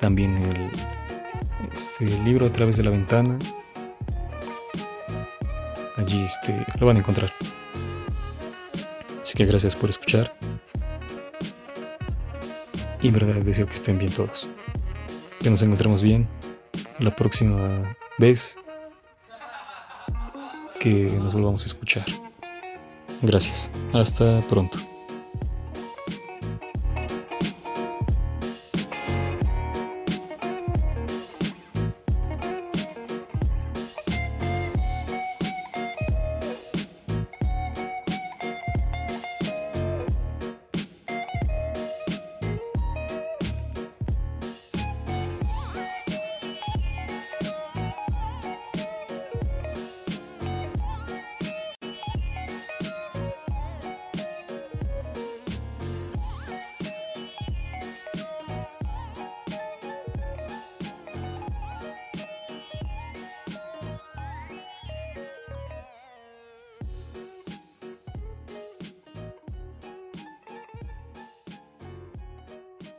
también 0.00 0.36
el, 0.42 0.70
este, 1.72 2.06
libro 2.22 2.46
a 2.46 2.52
través 2.52 2.76
de 2.76 2.84
la 2.84 2.90
ventana. 2.90 3.38
Allí 5.96 6.24
este, 6.24 6.64
lo 6.80 6.86
van 6.86 6.96
a 6.96 7.00
encontrar. 7.00 7.32
Así 9.22 9.34
que 9.34 9.44
gracias 9.44 9.74
por 9.76 9.90
escuchar. 9.90 10.34
Y 13.00 13.08
en 13.08 13.14
verdad 13.14 13.34
deseo 13.42 13.66
que 13.66 13.74
estén 13.74 13.98
bien 13.98 14.12
todos. 14.12 14.50
Que 15.40 15.50
nos 15.50 15.62
encontremos 15.62 16.02
bien 16.02 16.26
la 16.98 17.14
próxima 17.14 17.96
vez 18.18 18.58
que 20.80 21.06
nos 21.18 21.34
volvamos 21.34 21.62
a 21.64 21.66
escuchar. 21.66 22.06
Gracias. 23.22 23.70
Hasta 23.92 24.40
pronto. 24.48 24.78